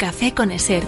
café 0.00 0.32
con 0.32 0.50
Eser. 0.50 0.82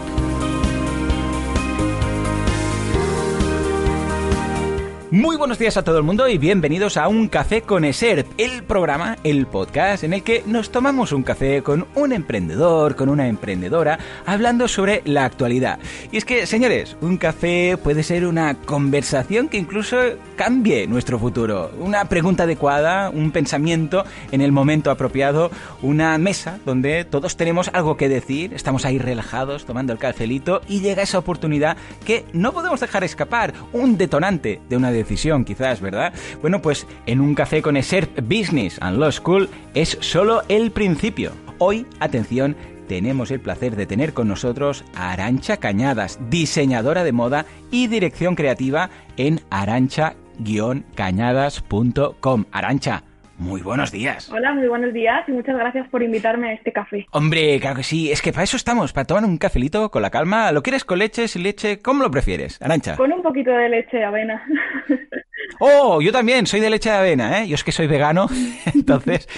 Muy 5.13 5.37
buenos 5.37 5.59
días 5.59 5.77
a 5.77 5.85
todo 5.85 5.99
el 5.99 6.05
mundo 6.05 6.27
y 6.27 6.39
bienvenidos 6.39 6.97
a 6.97 7.07
Un 7.07 7.29
Café 7.29 7.61
con 7.61 7.85
ESERP, 7.85 8.27
el 8.39 8.63
programa, 8.63 9.19
el 9.25 9.47
podcast 9.47 10.05
en 10.05 10.15
el 10.15 10.23
que 10.23 10.43
nos 10.47 10.71
tomamos 10.71 11.13
un 11.13 11.23
café 11.23 11.63
con 11.63 11.87
un 11.95 12.13
emprendedor, 12.15 12.97
con 12.97 13.11
una 13.11 13.29
emprendedora, 13.29 13.99
hablando 14.25 14.69
sobre 14.69 15.03
la 15.05 15.27
actualidad. 15.27 15.81
Y 16.13 16.17
es 16.17 16.25
que, 16.25 16.47
señores, 16.47 16.97
un 17.03 17.19
café 17.19 17.77
puede 17.77 18.05
ser 18.05 18.27
una 18.27 18.55
conversación 18.55 19.51
que 19.51 19.59
incluso 19.59 19.99
cambie 20.35 20.87
nuestro 20.87 21.19
futuro. 21.19 21.71
Una 21.79 22.07
pregunta 22.07 22.45
adecuada, 22.45 23.11
un 23.11 23.33
pensamiento 23.33 24.07
en 24.31 24.41
el 24.41 24.51
momento 24.51 24.91
apropiado, 24.91 25.51
una 25.83 26.17
mesa 26.17 26.59
donde 26.65 27.05
todos 27.05 27.37
tenemos 27.37 27.69
algo 27.75 27.99
que 27.99 28.09
decir, 28.09 28.55
estamos 28.55 28.87
ahí 28.87 28.97
relajados 28.97 29.67
tomando 29.67 29.93
el 29.93 29.99
cafelito 29.99 30.63
y 30.69 30.81
llega 30.81 31.03
esa 31.03 31.19
oportunidad 31.19 31.77
que 32.07 32.25
no 32.33 32.55
podemos 32.55 32.81
dejar 32.81 33.05
escapar, 33.05 33.53
un 33.75 33.99
detonante 33.99 34.63
de 34.71 34.77
una 34.79 34.89
decisión 34.89 35.02
decisión, 35.03 35.45
quizás, 35.45 35.81
¿verdad? 35.81 36.13
Bueno, 36.41 36.63
pues 36.63 36.87
en 37.07 37.21
un 37.21 37.35
café 37.35 37.63
con 37.63 37.77
ESERP 37.77 38.21
Business 38.23 38.79
and 38.81 38.99
Law 38.99 39.13
School 39.13 39.49
es 39.75 39.99
solo 40.01 40.43
el 40.49 40.71
principio. 40.71 41.33
Hoy, 41.59 41.87
atención, 42.01 42.57
tenemos 42.89 43.31
el 43.31 43.41
placer 43.41 43.77
de 43.77 43.87
tener 43.87 44.13
con 44.13 44.29
nosotros 44.29 44.85
a 44.95 45.13
Arancha 45.13 45.57
Cañadas, 45.57 46.19
diseñadora 46.29 47.05
de 47.05 47.13
moda 47.13 47.47
y 47.71 47.87
dirección 47.87 48.35
creativa 48.35 48.91
en 49.17 49.41
arancha-cañadas.com. 49.51 52.45
Arancha, 52.53 53.05
muy 53.39 53.63
buenos 53.63 53.91
días. 53.91 54.31
Hola, 54.31 54.53
muy 54.53 54.69
buenos 54.69 54.93
días 54.93 55.29
y 55.29 55.33
muchas 55.33 55.57
gracias 55.57 55.89
por 55.89 56.03
invitarme 56.03 56.51
a 56.51 56.53
este 56.55 56.73
café. 56.73 57.07
Hombre, 57.11 57.59
claro 57.61 57.77
que 57.77 57.83
sí. 57.83 58.11
Es 58.11 58.23
que 58.23 58.33
para 58.33 58.45
eso 58.45 58.57
estamos, 58.57 58.93
para 58.93 59.07
tomar 59.07 59.25
un 59.25 59.39
cafelito 59.39 59.91
con 59.91 60.03
la 60.03 60.11
calma. 60.11 60.53
¿Lo 60.53 60.63
quieres 60.63 60.85
con 60.85 60.99
leche, 60.99 61.29
sin 61.29 61.43
leche? 61.43 61.81
¿Cómo 61.81 62.03
lo 62.03 62.11
prefieres, 62.11 62.61
Arancha? 62.63 62.97
Con 62.97 63.13
un 63.13 63.23
poquito 63.23 63.51
de 63.51 63.69
leche 63.69 63.97
de 63.97 64.05
avena. 64.05 64.45
Oh, 65.61 66.01
yo 66.01 66.13
también 66.13 66.47
soy 66.47 66.61
de 66.61 66.71
leche 66.71 66.91
de 66.91 66.97
avena, 66.97 67.41
¿eh? 67.43 67.49
Yo 67.49 67.55
es 67.55 67.65
que 67.65 67.73
soy 67.73 67.87
vegano, 67.87 68.29
entonces 68.75 69.29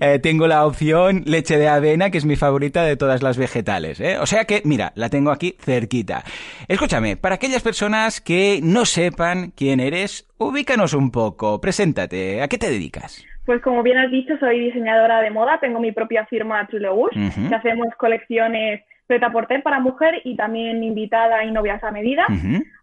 eh, 0.00 0.18
tengo 0.18 0.46
la 0.46 0.66
opción 0.66 1.22
leche 1.26 1.58
de 1.58 1.68
avena, 1.68 2.10
que 2.10 2.18
es 2.18 2.24
mi 2.24 2.36
favorita 2.36 2.84
de 2.84 2.96
todas 2.96 3.22
las 3.22 3.36
vegetales, 3.36 4.00
¿eh? 4.00 4.18
O 4.18 4.26
sea 4.26 4.44
que, 4.44 4.62
mira, 4.64 4.92
la 4.94 5.08
tengo 5.08 5.30
aquí 5.30 5.56
cerquita. 5.58 6.24
Escúchame, 6.68 7.16
para 7.16 7.36
aquellas 7.36 7.62
personas 7.62 8.20
que 8.20 8.60
no 8.62 8.84
sepan 8.84 9.52
quién 9.56 9.80
eres, 9.80 10.26
ubícanos 10.38 10.94
un 10.94 11.10
poco, 11.10 11.60
preséntate, 11.60 12.42
¿a 12.42 12.48
qué 12.48 12.58
te 12.58 12.70
dedicas? 12.70 13.24
Pues 13.46 13.60
como 13.62 13.82
bien 13.82 13.98
has 13.98 14.10
dicho, 14.10 14.36
soy 14.38 14.58
diseñadora 14.58 15.20
de 15.20 15.30
moda, 15.30 15.58
tengo 15.60 15.80
mi 15.80 15.92
propia 15.92 16.24
firma 16.26 16.66
Chulebush, 16.68 17.48
que 17.48 17.54
hacemos 17.54 17.88
colecciones 17.96 18.82
preta 19.06 19.30
porter 19.30 19.62
para 19.62 19.80
mujer 19.80 20.22
y 20.24 20.34
también 20.36 20.82
invitada 20.82 21.44
y 21.44 21.50
novias 21.50 21.82
a 21.84 21.90
medida. 21.90 22.26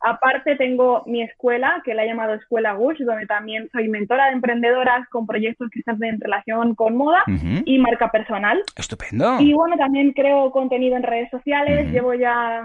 Aparte 0.01 0.55
tengo 0.55 1.03
mi 1.05 1.23
escuela, 1.23 1.81
que 1.83 1.93
la 1.93 2.03
he 2.03 2.07
llamado 2.07 2.33
Escuela 2.33 2.73
Gush, 2.73 2.99
donde 2.99 3.25
también 3.25 3.69
soy 3.71 3.87
mentora 3.87 4.27
de 4.27 4.33
emprendedoras 4.33 5.07
con 5.09 5.25
proyectos 5.25 5.69
que 5.71 5.79
están 5.79 5.97
en 6.03 6.19
relación 6.19 6.75
con 6.75 6.95
moda 6.95 7.23
y 7.65 7.79
marca 7.79 8.11
personal. 8.11 8.61
Estupendo. 8.75 9.37
Y 9.39 9.53
bueno, 9.53 9.77
también 9.77 10.11
creo 10.11 10.51
contenido 10.51 10.95
en 10.95 11.03
redes 11.03 11.29
sociales, 11.29 11.91
llevo 11.91 12.13
ya 12.13 12.63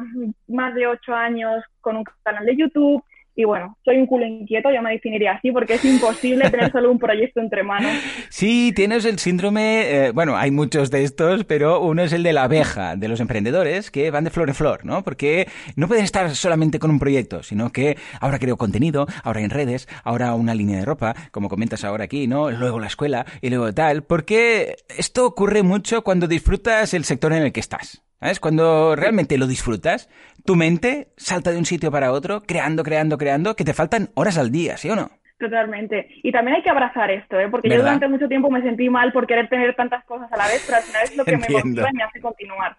más 0.48 0.74
de 0.74 0.86
ocho 0.86 1.14
años 1.14 1.64
con 1.80 1.96
un 1.96 2.04
canal 2.22 2.44
de 2.44 2.56
YouTube 2.56 3.02
y 3.36 3.44
bueno, 3.44 3.76
soy 3.84 3.98
un 3.98 4.06
culo 4.06 4.26
inquieto, 4.26 4.70
yo 4.74 4.80
me 4.80 4.92
definiría 4.92 5.32
así, 5.32 5.52
porque 5.52 5.74
es 5.74 5.84
imposible 5.84 6.50
tener 6.50 6.72
solo 6.72 6.90
un 6.90 6.98
proyecto 6.98 7.40
entre 7.40 7.62
manos. 7.62 7.92
Sí, 8.30 8.72
tienes 8.74 9.04
el 9.04 9.18
síndrome, 9.18 10.06
eh, 10.06 10.10
bueno, 10.10 10.36
hay 10.36 10.50
muchos 10.50 10.90
de 10.90 11.04
estos, 11.04 11.44
pero 11.44 11.80
uno 11.80 12.02
es 12.02 12.14
el 12.14 12.22
de 12.22 12.32
la 12.32 12.44
abeja, 12.44 12.96
de 12.96 13.08
los 13.08 13.20
emprendedores 13.20 13.90
que 13.90 14.10
van 14.10 14.24
de 14.24 14.30
flor 14.30 14.48
en 14.48 14.54
flor, 14.54 14.86
¿no? 14.86 15.04
Porque 15.04 15.46
no 15.76 15.86
pueden 15.86 16.04
estar 16.04 16.34
solamente 16.34 16.78
con 16.78 16.90
un 16.90 16.98
proyecto, 16.98 17.42
sino 17.42 17.70
que 17.70 17.98
ahora 18.20 18.38
creo 18.38 18.56
contenido, 18.56 19.06
ahora 19.22 19.42
en 19.42 19.50
redes, 19.50 19.86
ahora 20.02 20.34
una 20.34 20.54
línea 20.54 20.78
de 20.78 20.86
ropa, 20.86 21.14
como 21.30 21.50
comentas 21.50 21.84
ahora 21.84 22.04
aquí, 22.04 22.26
¿no? 22.26 22.50
Luego 22.50 22.80
la 22.80 22.86
escuela 22.86 23.26
y 23.42 23.50
luego 23.50 23.72
tal, 23.74 24.02
porque 24.02 24.76
esto 24.96 25.26
ocurre 25.26 25.62
mucho 25.62 26.02
cuando 26.02 26.26
disfrutas 26.26 26.94
el 26.94 27.04
sector 27.04 27.34
en 27.34 27.42
el 27.42 27.52
que 27.52 27.60
estás. 27.60 28.05
¿Sabes? 28.20 28.40
Cuando 28.40 28.96
realmente 28.96 29.38
lo 29.38 29.46
disfrutas, 29.46 30.08
tu 30.44 30.56
mente 30.56 31.08
salta 31.16 31.50
de 31.50 31.58
un 31.58 31.66
sitio 31.66 31.90
para 31.90 32.12
otro, 32.12 32.42
creando, 32.42 32.82
creando, 32.82 33.18
creando, 33.18 33.56
que 33.56 33.64
te 33.64 33.74
faltan 33.74 34.10
horas 34.14 34.38
al 34.38 34.50
día, 34.50 34.76
¿sí 34.76 34.88
o 34.88 34.96
no? 34.96 35.10
Totalmente. 35.38 36.08
Y 36.22 36.32
también 36.32 36.56
hay 36.56 36.62
que 36.62 36.70
abrazar 36.70 37.10
esto, 37.10 37.38
¿eh? 37.38 37.48
porque 37.50 37.68
yo 37.68 37.76
durante 37.76 38.08
mucho 38.08 38.26
tiempo 38.26 38.50
me 38.50 38.62
sentí 38.62 38.88
mal 38.88 39.12
por 39.12 39.26
querer 39.26 39.50
tener 39.50 39.74
tantas 39.74 40.02
cosas 40.06 40.32
a 40.32 40.36
la 40.36 40.46
vez, 40.46 40.62
pero 40.64 40.78
al 40.78 40.82
final 40.82 41.02
es 41.04 41.14
lo 41.14 41.24
que 41.26 41.36
me 41.36 41.46
motiva 41.46 41.90
y 41.90 41.94
me 41.94 42.02
hace 42.02 42.20
continuar. 42.20 42.74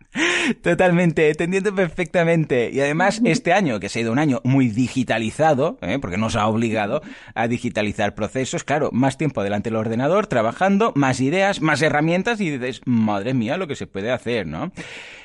Totalmente, 0.64 1.36
te 1.36 1.44
entiendo 1.44 1.75
perfectamente. 1.75 2.72
Y 2.74 2.80
además, 2.80 3.22
este 3.24 3.54
año, 3.54 3.80
que 3.80 3.86
ha 3.86 3.90
sido 3.90 4.12
un 4.12 4.18
año 4.18 4.42
muy 4.44 4.69
digitalizado, 4.69 5.78
¿eh? 5.81 6.00
porque 6.02 6.18
nos 6.18 6.36
ha 6.36 6.48
obligado 6.48 7.02
a 7.36 7.48
digitalizar 7.48 8.16
procesos, 8.16 8.64
claro, 8.64 8.90
más 8.92 9.19
tiempo 9.19 9.44
delante 9.44 9.69
del 9.69 9.78
ordenador, 9.78 10.25
trabajando, 10.25 10.94
más 10.96 11.22
ideas, 11.22 11.62
más 11.62 11.84
herramientas, 11.84 12.42
y 12.42 12.50
dices, 12.50 12.81
madre 12.86 13.36
mía, 13.36 13.58
lo 13.58 13.68
que 13.68 13.75
se 13.75 13.86
puede 13.86 14.09
hacer, 14.12 14.48
¿no? 14.48 14.72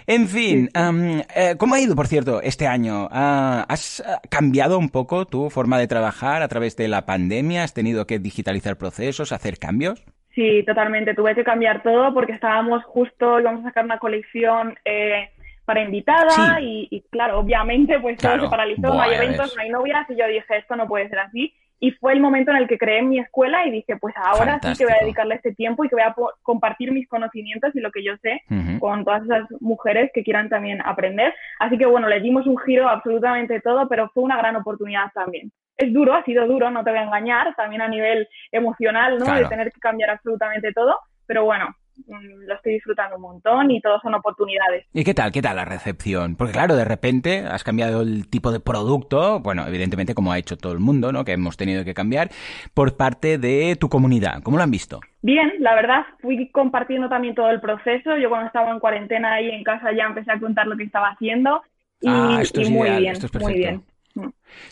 En 0.07 0.27
fin, 0.29 0.69
eh, 0.75 1.55
¿cómo 1.59 1.75
ha 1.75 1.81
ido, 1.81 1.95
por 1.95 2.07
cierto, 2.07 2.41
este 2.43 2.67
año? 2.67 3.09
Ah, 3.11 3.65
¿Has 3.69 4.03
cambiado 4.31 4.79
un 4.79 4.91
poco 4.91 5.27
tu 5.27 5.51
forma 5.51 5.79
de 5.79 5.87
trabajar 5.87 6.43
a 6.43 6.49
través 6.49 6.77
de 6.77 6.89
la 6.89 7.07
pandemia? 7.07 7.63
¿Has 7.63 7.75
tenido 7.75 8.07
que 8.07 8.19
digitalizar 8.19 8.77
procesos, 8.77 9.33
hacer 9.33 9.59
cambios? 9.59 10.05
Sí, 10.35 10.65
totalmente. 10.67 11.15
Tuve 11.15 11.35
que 11.35 11.45
cambiar 11.45 11.83
todo 11.83 12.13
porque 12.15 12.33
estábamos 12.33 12.83
justo, 12.85 13.39
íbamos 13.39 13.61
a 13.61 13.69
sacar 13.69 13.85
una 13.85 13.99
colección 13.99 14.75
eh, 14.85 15.29
para 15.65 15.83
invitada 15.83 16.61
y, 16.61 17.05
claro, 17.11 17.39
obviamente 17.39 18.01
pues 18.01 18.19
todo 18.19 18.41
se 18.41 18.49
paralizó, 18.49 18.89
no 18.95 19.01
hay 19.01 19.15
eventos, 19.15 19.55
no 19.57 19.63
hay 19.63 19.69
novias 19.69 20.09
y 20.11 20.17
yo 20.17 20.27
dije, 20.27 20.57
esto 20.57 20.75
no 20.75 20.89
puede 20.89 21.09
ser 21.09 21.21
así 21.21 21.55
y 21.83 21.91
fue 21.91 22.13
el 22.13 22.21
momento 22.21 22.53
en 22.53 22.59
el 22.59 22.69
que 22.69 22.79
creé 22.79 23.03
mi 23.03 23.19
escuela 23.19 23.67
y 23.67 23.73
dije, 23.73 23.97
pues 23.97 24.15
ahora 24.17 24.61
sí 24.63 24.73
que 24.79 24.85
voy 24.85 24.95
a 24.95 25.03
dedicarle 25.03 25.35
este 25.35 25.53
tiempo 25.53 25.85
y 25.85 25.89
que 25.89 25.97
voy 25.97 26.05
a 26.05 26.15
compartir 26.43 26.93
mis 26.93 27.09
conocimientos 27.09 27.75
y 27.75 27.81
lo 27.81 27.91
que 27.91 28.05
yo 28.05 28.17
sé 28.19 28.41
con 28.79 29.05
todas 29.05 29.25
esas 29.25 29.51
mujeres 29.61 30.13
que 30.15 30.23
quieran 30.23 30.49
también 30.49 30.81
aprender. 30.85 31.35
Así 31.59 31.77
que 31.77 31.87
bueno, 31.87 32.09
le 32.09 32.21
dimos 32.21 32.47
un 32.47 32.57
giro 32.59 32.89
absolutamente 32.89 33.61
todo, 33.61 33.89
pero 33.89 34.09
fue 34.15 34.23
una 34.23 34.37
gran 34.37 34.55
oportunidad 34.55 35.11
también. 35.13 35.51
Es 35.77 35.93
duro, 35.93 36.15
ha 36.15 36.23
sido 36.23 36.47
duro, 36.47 36.71
no 36.71 36.85
te 36.85 36.91
voy 36.91 37.01
a 37.01 37.03
engañar, 37.03 37.53
también 37.57 37.83
a 37.83 37.89
nivel 37.89 38.29
emocional, 38.53 39.19
¿no? 39.19 39.35
De 39.35 39.47
tener 39.47 39.73
que 39.73 39.81
cambiar 39.81 40.11
absolutamente 40.11 40.73
todo, 40.73 40.97
pero 41.27 41.45
bueno, 41.45 41.75
lo 42.09 42.55
estoy 42.55 42.75
disfrutando 42.75 43.17
un 43.17 43.23
montón 43.23 43.71
y 43.71 43.81
todos 43.81 44.01
son 44.03 44.15
oportunidades. 44.15 44.87
¿Y 44.93 45.05
qué 45.05 45.15
tal? 45.15 45.33
¿Qué 45.33 45.43
tal 45.43 45.57
la 45.57 45.65
recepción? 45.65 46.37
Porque 46.37 46.53
claro, 46.53 46.77
de 46.77 46.85
repente 46.85 47.45
has 47.47 47.65
cambiado 47.65 48.03
el 48.03 48.29
tipo 48.29 48.53
de 48.53 48.61
producto, 48.61 49.41
bueno, 49.41 49.67
evidentemente 49.67 50.15
como 50.15 50.33
ha 50.33 50.39
hecho 50.39 50.57
todo 50.57 50.73
el 50.73 50.81
mundo, 50.81 51.13
¿no? 51.13 51.25
Que 51.25 51.33
hemos 51.33 51.57
tenido 51.57 51.85
que 51.85 51.95
cambiar 51.95 52.31
por 52.75 52.97
parte 52.97 53.39
de 53.39 53.77
tu 53.77 53.89
comunidad. 53.89 54.43
¿Cómo 54.43 54.57
lo 54.57 54.63
han 54.63 54.71
visto? 54.71 55.01
Bien, 55.23 55.53
la 55.61 55.75
verdad, 55.75 56.05
fui 56.21 56.49
compartiendo 56.51 57.09
también 57.09 57.35
todo 57.35 57.51
el 57.51 57.61
proceso. 57.61 58.17
Yo 58.17 58.29
cuando 58.29 58.47
estaba 58.47 58.71
en 58.71 58.81
cuarentena 58.81 59.35
ahí 59.35 59.51
en 59.51 59.63
casa 59.63 59.93
ya 59.93 60.05
empecé 60.05 60.33
a 60.33 60.41
contar 60.41 60.67
lo 60.67 60.77
que 60.77 60.85
estaba 60.85 61.09
haciendo 61.09 61.63
y, 62.01 62.09
ah, 62.09 62.39
esto 62.43 62.61
es 62.61 62.71
muy 62.71 62.91
bien, 62.91 63.13
esto 63.13 63.27
es 63.27 63.41
muy 63.41 63.55
bien. 63.55 63.83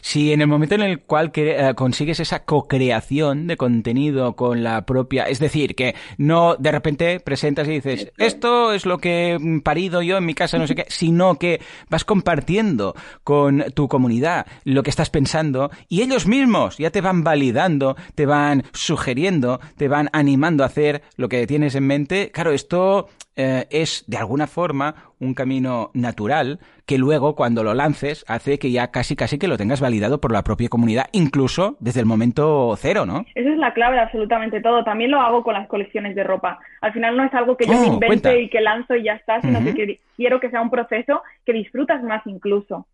Si 0.00 0.32
en 0.32 0.40
el 0.40 0.46
momento 0.46 0.74
en 0.74 0.82
el 0.82 1.00
cual 1.00 1.32
eh, 1.34 1.72
consigues 1.76 2.20
esa 2.20 2.44
co-creación 2.44 3.46
de 3.46 3.56
contenido 3.56 4.34
con 4.36 4.62
la 4.62 4.86
propia, 4.86 5.24
es 5.24 5.38
decir, 5.38 5.74
que 5.74 5.94
no 6.18 6.56
de 6.56 6.72
repente 6.72 7.20
presentas 7.20 7.68
y 7.68 7.72
dices, 7.72 8.12
esto 8.18 8.72
es 8.72 8.86
lo 8.86 8.98
que 8.98 9.34
he 9.34 9.60
parido 9.60 10.02
yo 10.02 10.18
en 10.18 10.26
mi 10.26 10.34
casa, 10.34 10.58
no 10.58 10.66
sé 10.66 10.74
qué, 10.74 10.86
sino 10.88 11.36
que 11.36 11.60
vas 11.88 12.04
compartiendo 12.04 12.94
con 13.24 13.64
tu 13.74 13.88
comunidad 13.88 14.46
lo 14.64 14.82
que 14.82 14.90
estás 14.90 15.10
pensando 15.10 15.70
y 15.88 16.02
ellos 16.02 16.26
mismos 16.26 16.78
ya 16.78 16.90
te 16.90 17.00
van 17.00 17.24
validando, 17.24 17.96
te 18.14 18.26
van 18.26 18.64
sugiriendo, 18.72 19.60
te 19.76 19.88
van 19.88 20.08
animando 20.12 20.62
a 20.62 20.66
hacer 20.66 21.02
lo 21.16 21.28
que 21.28 21.46
tienes 21.46 21.74
en 21.74 21.86
mente. 21.86 22.30
Claro, 22.32 22.52
esto 22.52 23.08
eh, 23.36 23.68
es 23.70 24.04
de 24.06 24.16
alguna 24.16 24.46
forma 24.46 25.14
un 25.20 25.34
camino 25.34 25.92
natural 25.94 26.58
que 26.84 26.98
luego 26.98 27.36
cuando 27.36 27.62
lo 27.62 27.74
lances 27.74 28.24
hace 28.26 28.58
que 28.58 28.72
ya 28.72 28.90
casi 28.90 29.14
casi 29.14 29.38
que 29.38 29.46
lo 29.46 29.56
tengas 29.56 29.69
validado 29.78 30.20
por 30.20 30.32
la 30.32 30.42
propia 30.42 30.68
comunidad, 30.68 31.06
incluso 31.12 31.76
desde 31.78 32.00
el 32.00 32.06
momento 32.06 32.74
cero, 32.76 33.06
¿no? 33.06 33.24
Esa 33.36 33.50
es 33.50 33.58
la 33.58 33.72
clave 33.74 33.96
de 33.96 34.02
absolutamente 34.02 34.60
todo. 34.60 34.82
También 34.82 35.12
lo 35.12 35.20
hago 35.20 35.44
con 35.44 35.54
las 35.54 35.68
colecciones 35.68 36.16
de 36.16 36.24
ropa. 36.24 36.58
Al 36.80 36.92
final 36.92 37.16
no 37.16 37.24
es 37.24 37.34
algo 37.34 37.56
que 37.56 37.66
yo 37.66 37.80
oh, 37.80 37.84
invente 37.84 38.40
y 38.40 38.48
que 38.48 38.60
lanzo 38.60 38.96
y 38.96 39.04
ya 39.04 39.12
está, 39.12 39.40
sino 39.40 39.62
que 39.62 40.00
quiero 40.16 40.40
que 40.40 40.50
sea 40.50 40.62
un 40.62 40.70
proceso 40.70 41.22
que 41.46 41.52
disfrutas 41.52 42.02
más 42.02 42.26
incluso 42.26 42.86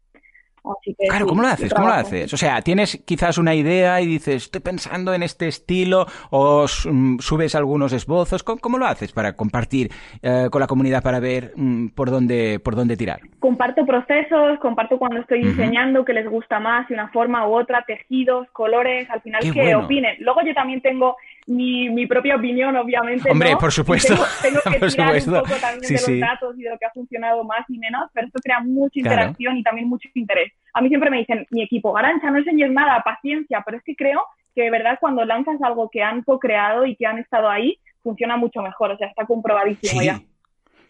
claro, 0.99 1.27
¿cómo 1.27 1.43
lo 1.43 1.49
haces? 1.49 1.73
¿Cómo 1.73 1.89
lo 1.89 1.95
haces? 1.95 2.33
O 2.33 2.37
sea, 2.37 2.61
tienes 2.63 3.03
quizás 3.05 3.39
una 3.39 3.55
idea 3.55 4.01
y 4.01 4.07
dices, 4.07 4.45
estoy 4.45 4.61
pensando 4.61 5.15
en 5.15 5.23
este 5.23 5.49
estilo, 5.49 6.07
o 6.31 6.67
mm, 6.67 7.19
subes 7.19 7.55
algunos 7.55 7.93
esbozos. 7.93 8.43
¿Cómo, 8.43 8.79
lo 8.79 8.87
haces 8.87 9.13
para 9.13 9.35
compartir 9.35 9.91
eh, 10.23 10.49
con 10.51 10.61
la 10.61 10.67
comunidad 10.67 11.03
para 11.03 11.19
ver 11.21 11.53
mm, 11.57 11.89
por 11.89 12.11
dónde 12.11 12.61
por 12.63 12.77
dónde 12.77 12.97
tirar? 12.97 13.21
Comparto 13.39 13.87
procesos, 13.87 14.59
comparto 14.61 14.99
cuando 14.99 15.21
estoy 15.21 15.43
diseñando 15.43 16.05
que 16.05 16.13
les 16.13 16.29
gusta 16.29 16.61
más, 16.61 16.89
de 16.89 16.95
una 16.95 17.09
forma 17.09 17.47
u 17.49 17.55
otra, 17.55 17.85
tejidos, 17.87 18.49
colores, 18.51 19.09
al 19.11 19.23
final 19.23 19.41
que 19.53 19.75
opinen. 19.75 20.17
Luego 20.21 20.43
yo 20.45 20.55
también 20.55 20.81
tengo 20.81 21.17
mi, 21.47 21.89
mi 21.91 22.07
propia 22.07 22.37
opinión, 22.37 22.77
obviamente. 22.77 23.31
Hombre, 23.31 23.57
por 23.57 23.73
supuesto. 23.73 24.15
Tengo, 24.43 24.61
que 24.63 24.87
tirar 24.91 25.15
un 25.15 25.25
poco 25.25 25.55
también 25.61 25.81
de 25.81 25.93
los 25.93 26.21
datos 26.21 26.59
y 26.59 26.63
de 26.63 26.71
lo 26.71 26.79
que 26.79 26.87
ha 26.87 26.91
funcionado 26.91 27.45
más 27.45 27.65
y 27.69 27.79
menos, 27.79 28.11
pero 28.13 28.27
esto 28.27 28.41
crea 28.43 28.61
mucha 28.61 28.99
interacción 28.99 29.57
y 29.57 29.63
también 29.63 29.89
mucho 29.89 30.09
interés. 30.15 30.53
A 30.75 30.81
mí 30.81 30.89
siempre 30.89 31.11
me 31.11 31.19
dicen, 31.19 31.47
mi 31.51 31.63
equipo, 31.63 31.93
Garancha, 31.93 32.31
no 32.31 32.39
enseñes 32.39 32.71
nada, 32.71 33.03
paciencia, 33.03 33.63
pero 33.65 33.79
es 33.79 33.85
que 33.85 33.95
creo 33.95 34.23
que 34.55 34.63
de 34.63 34.71
verdad 34.71 34.99
cuando 35.01 35.25
lanzas 35.25 35.61
algo 35.63 35.91
que 35.91 36.03
han 36.03 36.23
co-creado 36.23 36.87
y 36.87 36.97
que 36.97 37.07
han 37.07 37.19
estado 37.19 37.49
ahí, 37.49 37.79
funciona 38.03 38.37
mucho 38.37 38.63
mejor, 38.63 38.93
o 38.93 38.97
sea, 38.97 39.09
está 39.09 39.27
comprobadísimo 39.27 40.03
ya. 40.03 40.21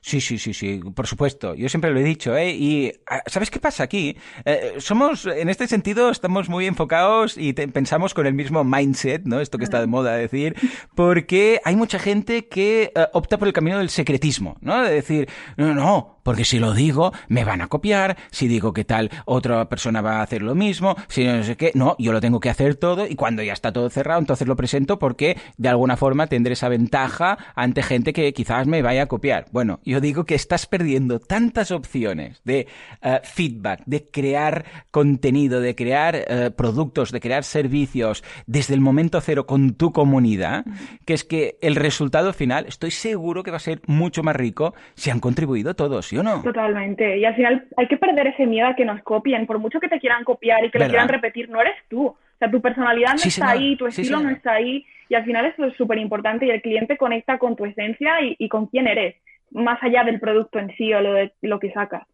Sí, 0.07 0.21
sí, 0.21 0.39
sí, 0.39 0.55
sí, 0.55 0.81
por 0.95 1.09
supuesto. 1.09 1.57
Yo 1.57 1.69
siempre 1.69 1.91
lo 1.91 1.99
he 1.99 2.05
dicho, 2.05 2.37
¿eh? 2.37 2.53
Y 2.53 2.93
ah, 3.11 3.25
¿sabes 3.27 3.51
qué 3.51 3.59
pasa 3.59 3.83
aquí? 3.83 4.17
Eh, 4.45 4.75
somos, 4.79 5.27
en 5.27 5.49
este 5.49 5.67
sentido, 5.67 6.11
estamos 6.11 6.49
muy 6.49 6.67
enfocados 6.67 7.37
y 7.37 7.55
pensamos 7.55 8.15
con 8.15 8.25
el 8.29 8.33
mismo 8.33 8.63
mindset, 8.63 9.25
¿no? 9.25 9.41
Esto 9.41 9.59
que 9.59 9.65
está 9.65 9.81
de 9.81 9.89
moda 9.89 10.15
decir, 10.15 10.55
porque 10.95 11.61
hay 11.65 11.75
mucha 11.75 11.99
gente 11.99 12.47
que 12.47 12.93
eh, 12.95 13.07
opta 13.15 13.37
por 13.37 13.49
el 13.49 13.53
camino 13.53 13.79
del 13.79 13.91
secretismo, 13.91 14.57
¿no? 14.61 14.81
De 14.81 14.93
decir, 14.93 15.29
no, 15.57 15.75
no, 15.75 16.17
porque 16.27 16.45
si 16.45 16.59
lo 16.59 16.75
digo, 16.75 17.13
me 17.29 17.45
van 17.45 17.61
a 17.61 17.69
copiar, 17.69 18.17
si 18.33 18.49
digo 18.49 18.73
que 18.73 18.85
tal, 18.85 19.13
otra 19.27 19.69
persona 19.69 20.01
va 20.03 20.19
a 20.19 20.23
hacer 20.23 20.43
lo 20.43 20.57
mismo, 20.57 20.97
si 21.07 21.25
no 21.25 21.45
sé 21.45 21.57
qué, 21.57 21.71
no, 21.75 21.95
yo 22.01 22.13
lo 22.13 22.21
tengo 22.21 22.41
que 22.41 22.51
hacer 22.51 22.75
todo 22.75 23.07
y 23.07 23.15
cuando 23.15 23.45
ya 23.45 23.53
está 23.53 23.73
todo 23.73 23.89
cerrado, 23.91 24.19
entonces 24.19 24.49
lo 24.49 24.57
presento 24.57 24.99
porque 24.99 25.39
de 25.57 25.69
alguna 25.69 25.97
forma 25.97 26.27
tendré 26.27 26.55
esa 26.55 26.69
ventaja 26.69 27.39
ante 27.55 27.81
gente 27.85 28.13
que 28.13 28.33
quizás 28.33 28.67
me 28.67 28.83
vaya 28.83 29.03
a 29.03 29.07
copiar. 29.07 29.47
Bueno, 29.53 29.79
yo 29.85 29.96
digo 30.01 30.25
que 30.25 30.35
estás 30.35 30.67
perdiendo 30.67 31.19
tantas 31.19 31.71
opciones 31.71 32.43
de 32.45 32.67
eh, 33.03 33.21
feedback, 33.23 33.83
de 33.87 34.05
crear 34.11 34.65
contenido, 34.91 35.61
de 35.61 35.75
crear 35.75 36.17
eh, 36.17 36.51
productos, 36.57 37.13
de 37.13 37.21
crear 37.21 37.45
servicios 37.45 38.25
desde 38.47 38.75
el 38.75 38.81
momento 38.81 39.21
cero 39.21 39.47
con 39.47 39.77
tu 39.77 39.93
comunidad, 39.93 40.65
que 41.05 41.15
es 41.15 41.25
que 41.25 41.57
el 41.61 41.77
resultado 41.77 42.33
final 42.33 42.67
estoy 42.67 42.91
seguro 42.91 43.43
que 43.43 43.51
va 43.51 43.59
a 43.59 43.61
ser 43.61 43.81
mucho 43.87 44.23
más 44.23 44.35
rico 44.35 44.75
si 44.95 45.11
han 45.11 45.21
contribuido 45.21 45.75
todos. 45.75 46.07
Totalmente. 46.43 47.19
Y 47.19 47.25
al 47.25 47.35
final 47.35 47.67
hay 47.77 47.89
que 47.89 47.97
perder 47.97 48.29
ese 48.29 48.47
miedo 48.47 48.69
a 48.69 48.77
que 48.77 48.85
nos 48.85 49.03
copien. 49.03 49.47
Por 49.47 49.59
mucho 49.59 49.81
que 49.81 49.89
te 49.89 49.99
quieran 49.99 50.25
copiar 50.25 50.65
y 50.65 50.71
que 50.71 50.79
lo 50.79 50.87
quieran 50.87 51.09
repetir, 51.09 51.49
no 51.49 51.61
eres 51.61 51.75
tú. 51.89 52.07
O 52.07 52.39
sea, 52.39 52.51
tu 52.51 52.61
personalidad 52.61 53.15
no 53.15 53.23
está 53.23 53.51
ahí, 53.51 53.77
tu 53.77 53.87
estilo 53.87 54.21
no 54.21 54.31
está 54.31 54.53
ahí. 54.53 54.85
Y 55.09 55.15
al 55.15 55.25
final 55.25 55.47
eso 55.47 55.65
es 55.65 55.77
súper 55.77 55.99
importante 55.99 56.47
y 56.47 56.51
el 56.51 56.61
cliente 56.61 56.97
conecta 56.97 57.39
con 57.39 57.57
tu 57.57 57.65
esencia 57.65 58.21
y, 58.23 58.37
y, 58.39 58.49
con 58.49 58.67
quién 58.67 58.89
eres, 58.89 59.15
más 59.57 59.83
allá 59.83 60.05
del 60.05 60.21
producto 60.21 60.59
en 60.59 60.75
sí 60.77 60.93
o 60.93 61.01
lo, 61.01 61.15
de, 61.15 61.33
lo 61.43 61.59
que 61.59 61.73
sacas. 61.73 62.07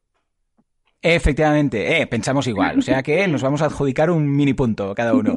Efectivamente, 1.05 2.01
eh, 2.01 2.07
pensamos 2.07 2.47
igual, 2.47 2.79
o 2.79 2.83
sea 2.83 3.03
que 3.03 3.27
nos 3.29 3.43
vamos 3.43 3.61
a 3.61 3.65
adjudicar 3.65 4.09
un 4.09 4.31
mini 4.31 4.55
punto 4.55 4.95
cada 4.95 5.15
uno. 5.15 5.35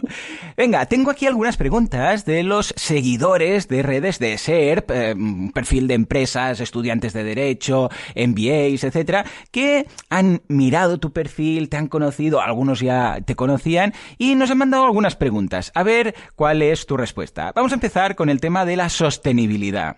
Venga, 0.55 0.85
tengo 0.85 1.09
aquí 1.09 1.25
algunas 1.25 1.57
preguntas 1.57 2.23
de 2.23 2.43
los 2.43 2.71
seguidores 2.77 3.67
de 3.67 3.81
redes 3.81 4.19
de 4.19 4.37
SERP, 4.37 4.91
eh, 4.91 5.15
perfil 5.55 5.87
de 5.87 5.95
empresas, 5.95 6.59
estudiantes 6.59 7.13
de 7.13 7.23
derecho, 7.23 7.89
MBAs, 8.15 8.83
etcétera, 8.83 9.25
que 9.49 9.87
han 10.11 10.43
mirado 10.49 10.99
tu 10.99 11.11
perfil, 11.11 11.67
te 11.67 11.77
han 11.77 11.87
conocido, 11.87 12.41
algunos 12.41 12.79
ya 12.79 13.21
te 13.25 13.35
conocían 13.35 13.93
y 14.19 14.35
nos 14.35 14.51
han 14.51 14.59
mandado 14.59 14.85
algunas 14.85 15.15
preguntas. 15.15 15.71
A 15.73 15.81
ver 15.81 16.13
cuál 16.35 16.61
es 16.61 16.85
tu 16.85 16.95
respuesta. 16.95 17.51
Vamos 17.55 17.71
a 17.71 17.75
empezar 17.75 18.13
con 18.13 18.29
el 18.29 18.39
tema 18.39 18.65
de 18.65 18.75
la 18.75 18.89
sostenibilidad, 18.89 19.95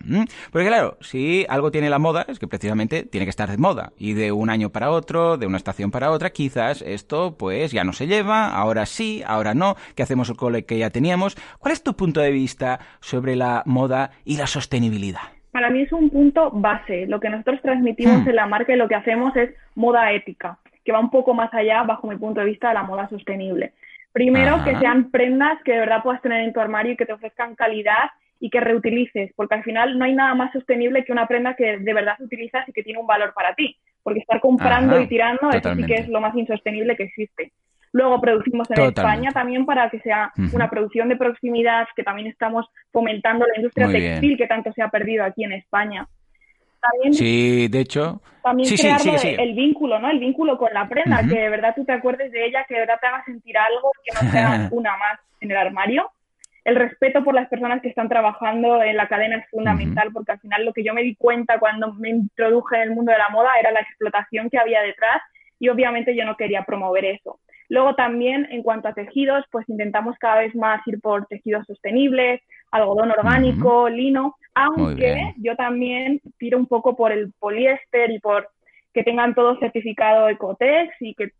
porque 0.50 0.68
claro, 0.68 0.96
si 1.02 1.44
algo 1.50 1.70
tiene 1.70 1.90
la 1.90 1.98
moda 1.98 2.24
es 2.26 2.38
que 2.38 2.48
precisamente 2.48 3.02
tiene 3.02 3.26
que 3.26 3.30
estar 3.30 3.50
de 3.50 3.58
moda 3.58 3.92
y 3.98 4.14
de 4.14 4.32
un 4.32 4.48
año 4.48 4.70
para 4.70 4.90
otro, 4.90 5.36
de 5.36 5.46
una 5.46 5.57
estación 5.58 5.90
para 5.90 6.10
otra, 6.10 6.30
quizás 6.30 6.82
esto 6.82 7.36
pues 7.38 7.72
ya 7.72 7.84
no 7.84 7.92
se 7.92 8.06
lleva, 8.06 8.48
ahora 8.48 8.86
sí, 8.86 9.22
ahora 9.26 9.52
no, 9.54 9.76
¿qué 9.94 10.02
hacemos 10.02 10.32
con 10.32 10.54
lo 10.54 10.64
que 10.64 10.78
ya 10.78 10.90
teníamos? 10.90 11.36
¿Cuál 11.58 11.72
es 11.72 11.82
tu 11.82 11.94
punto 11.94 12.20
de 12.20 12.30
vista 12.30 12.80
sobre 13.00 13.36
la 13.36 13.62
moda 13.66 14.10
y 14.24 14.36
la 14.36 14.46
sostenibilidad? 14.46 15.20
Para 15.52 15.70
mí 15.70 15.82
es 15.82 15.92
un 15.92 16.10
punto 16.10 16.50
base. 16.52 17.06
Lo 17.06 17.20
que 17.20 17.30
nosotros 17.30 17.60
transmitimos 17.62 18.24
hmm. 18.24 18.28
en 18.28 18.36
la 18.36 18.46
marca 18.46 18.72
y 18.72 18.76
lo 18.76 18.88
que 18.88 18.94
hacemos 18.94 19.34
es 19.36 19.50
moda 19.74 20.12
ética, 20.12 20.58
que 20.84 20.92
va 20.92 21.00
un 21.00 21.10
poco 21.10 21.34
más 21.34 21.52
allá, 21.52 21.82
bajo 21.82 22.06
mi 22.06 22.16
punto 22.16 22.40
de 22.40 22.46
vista, 22.46 22.68
de 22.68 22.74
la 22.74 22.82
moda 22.82 23.08
sostenible. 23.08 23.72
Primero, 24.12 24.64
que 24.64 24.76
sean 24.78 25.10
prendas 25.10 25.58
que 25.64 25.72
de 25.72 25.80
verdad 25.80 26.02
puedas 26.02 26.22
tener 26.22 26.42
en 26.42 26.52
tu 26.52 26.60
armario 26.60 26.92
y 26.92 26.96
que 26.96 27.06
te 27.06 27.12
ofrezcan 27.12 27.54
calidad 27.54 28.10
y 28.40 28.50
que 28.50 28.60
reutilices, 28.60 29.32
porque 29.36 29.54
al 29.56 29.64
final 29.64 29.98
no 29.98 30.04
hay 30.04 30.14
nada 30.14 30.34
más 30.34 30.52
sostenible 30.52 31.04
que 31.04 31.12
una 31.12 31.26
prenda 31.26 31.54
que 31.54 31.78
de 31.78 31.94
verdad 31.94 32.14
utilizas 32.20 32.68
y 32.68 32.72
que 32.72 32.82
tiene 32.82 33.00
un 33.00 33.06
valor 33.06 33.32
para 33.34 33.54
ti 33.54 33.76
porque 34.02 34.20
estar 34.20 34.40
comprando 34.40 35.00
y 35.00 35.06
tirando, 35.06 35.50
eso 35.50 35.74
sí 35.74 35.84
que 35.84 35.94
es 35.94 36.08
lo 36.08 36.20
más 36.20 36.34
insostenible 36.36 36.96
que 36.96 37.04
existe. 37.04 37.52
Luego 37.92 38.20
producimos 38.20 38.70
en 38.70 38.82
España 38.82 39.30
también 39.32 39.64
para 39.64 39.88
que 39.88 40.00
sea 40.00 40.32
una 40.52 40.68
producción 40.68 41.08
de 41.08 41.16
proximidad, 41.16 41.86
que 41.96 42.02
también 42.02 42.28
estamos 42.28 42.66
fomentando 42.92 43.46
la 43.46 43.56
industria 43.56 43.88
textil 43.88 44.36
que 44.36 44.46
tanto 44.46 44.72
se 44.72 44.82
ha 44.82 44.88
perdido 44.88 45.24
aquí 45.24 45.44
en 45.44 45.52
España. 45.52 46.06
También, 46.80 47.14
sí, 47.14 47.68
de 47.68 47.80
hecho. 47.80 48.20
También 48.42 48.76
crear 48.76 49.00
el 49.40 49.54
vínculo, 49.54 49.98
¿no? 49.98 50.10
El 50.10 50.20
vínculo 50.20 50.56
con 50.58 50.72
la 50.72 50.88
prenda, 50.88 51.22
que 51.22 51.40
de 51.40 51.48
verdad 51.48 51.74
tú 51.74 51.84
te 51.84 51.92
acuerdes 51.92 52.30
de 52.30 52.46
ella, 52.46 52.64
que 52.68 52.74
de 52.74 52.80
verdad 52.80 52.98
te 53.00 53.06
haga 53.06 53.24
sentir 53.24 53.56
algo, 53.58 53.90
que 54.04 54.12
no 54.14 54.30
sea 54.30 54.68
una 54.70 54.96
más 54.96 55.18
en 55.40 55.50
el 55.50 55.56
armario 55.56 56.10
el 56.68 56.76
respeto 56.76 57.24
por 57.24 57.32
las 57.34 57.48
personas 57.48 57.80
que 57.80 57.88
están 57.88 58.10
trabajando 58.10 58.82
en 58.82 58.94
la 58.94 59.08
cadena 59.08 59.38
es 59.38 59.48
fundamental, 59.48 60.10
porque 60.12 60.32
al 60.32 60.40
final 60.40 60.66
lo 60.66 60.74
que 60.74 60.84
yo 60.84 60.92
me 60.92 61.02
di 61.02 61.16
cuenta 61.16 61.58
cuando 61.58 61.94
me 61.94 62.10
introduje 62.10 62.76
en 62.76 62.82
el 62.82 62.90
mundo 62.90 63.10
de 63.10 63.16
la 63.16 63.30
moda 63.30 63.48
era 63.58 63.72
la 63.72 63.80
explotación 63.80 64.50
que 64.50 64.58
había 64.58 64.82
detrás 64.82 65.22
y 65.58 65.70
obviamente 65.70 66.14
yo 66.14 66.26
no 66.26 66.36
quería 66.36 66.64
promover 66.64 67.06
eso. 67.06 67.40
Luego 67.70 67.94
también 67.94 68.48
en 68.50 68.62
cuanto 68.62 68.88
a 68.88 68.92
tejidos, 68.92 69.46
pues 69.50 69.66
intentamos 69.70 70.18
cada 70.18 70.40
vez 70.40 70.54
más 70.54 70.86
ir 70.86 71.00
por 71.00 71.24
tejidos 71.24 71.64
sostenibles, 71.66 72.42
algodón 72.70 73.12
orgánico, 73.12 73.88
lino, 73.88 74.36
aunque 74.52 75.32
yo 75.38 75.56
también 75.56 76.20
tiro 76.36 76.58
un 76.58 76.66
poco 76.66 76.94
por 76.96 77.12
el 77.12 77.32
poliéster 77.38 78.10
y 78.10 78.18
por 78.18 78.50
que 78.92 79.04
tengan 79.04 79.34
todo 79.34 79.58
certificado 79.58 80.28
Ecotex 80.28 80.94
y 81.00 81.14
que 81.14 81.30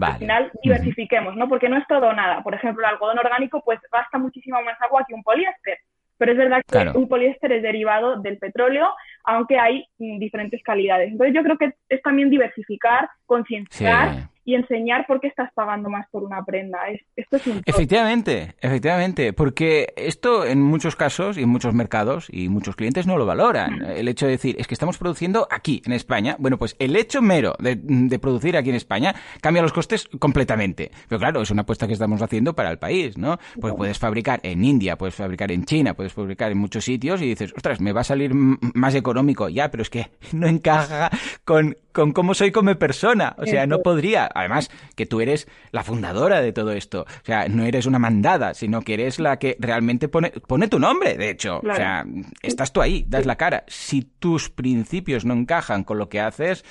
al 0.00 0.18
final 0.18 0.50
diversifiquemos, 0.62 1.36
¿no? 1.36 1.48
Porque 1.48 1.68
no 1.68 1.76
es 1.76 1.86
todo 1.86 2.12
nada. 2.12 2.42
Por 2.42 2.54
ejemplo, 2.54 2.84
el 2.84 2.92
algodón 2.92 3.18
orgánico 3.18 3.62
pues 3.64 3.80
gasta 3.92 4.18
muchísimo 4.18 4.60
más 4.62 4.80
agua 4.80 5.04
que 5.06 5.14
un 5.14 5.22
poliéster. 5.22 5.78
Pero 6.18 6.32
es 6.32 6.38
verdad 6.38 6.62
que 6.66 6.98
un 6.98 7.08
poliéster 7.08 7.52
es 7.52 7.62
derivado 7.62 8.20
del 8.22 8.38
petróleo, 8.38 8.88
aunque 9.24 9.58
hay 9.58 9.86
mm, 9.98 10.18
diferentes 10.18 10.62
calidades. 10.62 11.12
Entonces 11.12 11.34
yo 11.34 11.42
creo 11.42 11.58
que 11.58 11.74
es 11.88 12.02
también 12.02 12.30
diversificar, 12.30 13.10
concienciar 13.26 14.30
y 14.46 14.54
enseñar 14.54 15.06
por 15.08 15.20
qué 15.20 15.26
estás 15.26 15.52
pagando 15.54 15.90
más 15.90 16.08
por 16.10 16.22
una 16.22 16.42
prenda. 16.44 16.78
esto 17.16 17.36
es 17.36 17.46
un 17.48 17.62
efectivamente, 17.66 18.54
efectivamente, 18.60 19.32
porque 19.32 19.92
esto 19.96 20.46
en 20.46 20.62
muchos 20.62 20.94
casos 20.94 21.36
y 21.36 21.42
en 21.42 21.48
muchos 21.48 21.74
mercados 21.74 22.28
y 22.30 22.48
muchos 22.48 22.76
clientes 22.76 23.08
no 23.08 23.18
lo 23.18 23.26
valoran. 23.26 23.84
El 23.84 24.06
hecho 24.06 24.26
de 24.26 24.32
decir, 24.32 24.54
es 24.60 24.68
que 24.68 24.74
estamos 24.74 24.98
produciendo 24.98 25.48
aquí, 25.50 25.82
en 25.84 25.92
España. 25.92 26.36
Bueno, 26.38 26.58
pues 26.58 26.76
el 26.78 26.94
hecho 26.94 27.20
mero 27.22 27.56
de, 27.58 27.76
producir 28.20 28.56
aquí 28.56 28.70
en 28.70 28.76
España 28.76 29.16
cambia 29.40 29.62
los 29.62 29.72
costes 29.72 30.08
completamente. 30.20 30.92
Pero 31.08 31.18
claro, 31.18 31.42
es 31.42 31.50
una 31.50 31.62
apuesta 31.62 31.88
que 31.88 31.94
estamos 31.94 32.22
haciendo 32.22 32.54
para 32.54 32.70
el 32.70 32.78
país, 32.78 33.18
¿no? 33.18 33.38
Pues 33.60 33.74
puedes 33.74 33.98
fabricar 33.98 34.38
en 34.44 34.64
India, 34.64 34.96
puedes 34.96 35.16
fabricar 35.16 35.50
en 35.50 35.64
China, 35.64 35.94
puedes 35.94 36.12
fabricar 36.12 36.52
en 36.52 36.58
muchos 36.58 36.84
sitios 36.84 37.20
y 37.20 37.26
dices, 37.26 37.52
ostras, 37.56 37.80
me 37.80 37.92
va 37.92 38.02
a 38.02 38.04
salir 38.04 38.32
más 38.32 38.94
económico. 38.94 39.48
Ya, 39.48 39.72
pero 39.72 39.82
es 39.82 39.90
que 39.90 40.06
no 40.32 40.46
encaja 40.46 41.10
con, 41.44 41.76
con 41.90 42.12
cómo 42.12 42.32
soy 42.32 42.52
como 42.52 42.76
persona. 42.76 43.34
O 43.38 43.46
sea, 43.46 43.66
no 43.66 43.80
podría 43.80 44.30
además 44.38 44.70
que 44.94 45.06
tú 45.06 45.20
eres 45.20 45.48
la 45.72 45.82
fundadora 45.82 46.40
de 46.40 46.52
todo 46.52 46.72
esto. 46.72 47.02
O 47.02 47.24
sea, 47.24 47.48
no 47.48 47.64
eres 47.64 47.86
una 47.86 47.98
mandada, 47.98 48.54
sino 48.54 48.82
que 48.82 48.94
eres 48.94 49.18
la 49.18 49.38
que 49.38 49.56
realmente 49.58 50.08
pone, 50.08 50.30
pone 50.30 50.68
tu 50.68 50.78
nombre, 50.78 51.16
de 51.16 51.30
hecho. 51.30 51.58
O 51.58 51.74
sea, 51.74 52.04
estás 52.42 52.72
tú 52.72 52.80
ahí, 52.80 53.04
das 53.08 53.26
la 53.26 53.36
cara. 53.36 53.64
Si 53.66 54.02
tus 54.02 54.50
principios 54.50 55.24
no 55.24 55.34
encajan 55.34 55.84
con 55.84 55.98
lo 55.98 56.08
que 56.08 56.20
haces, 56.20 56.64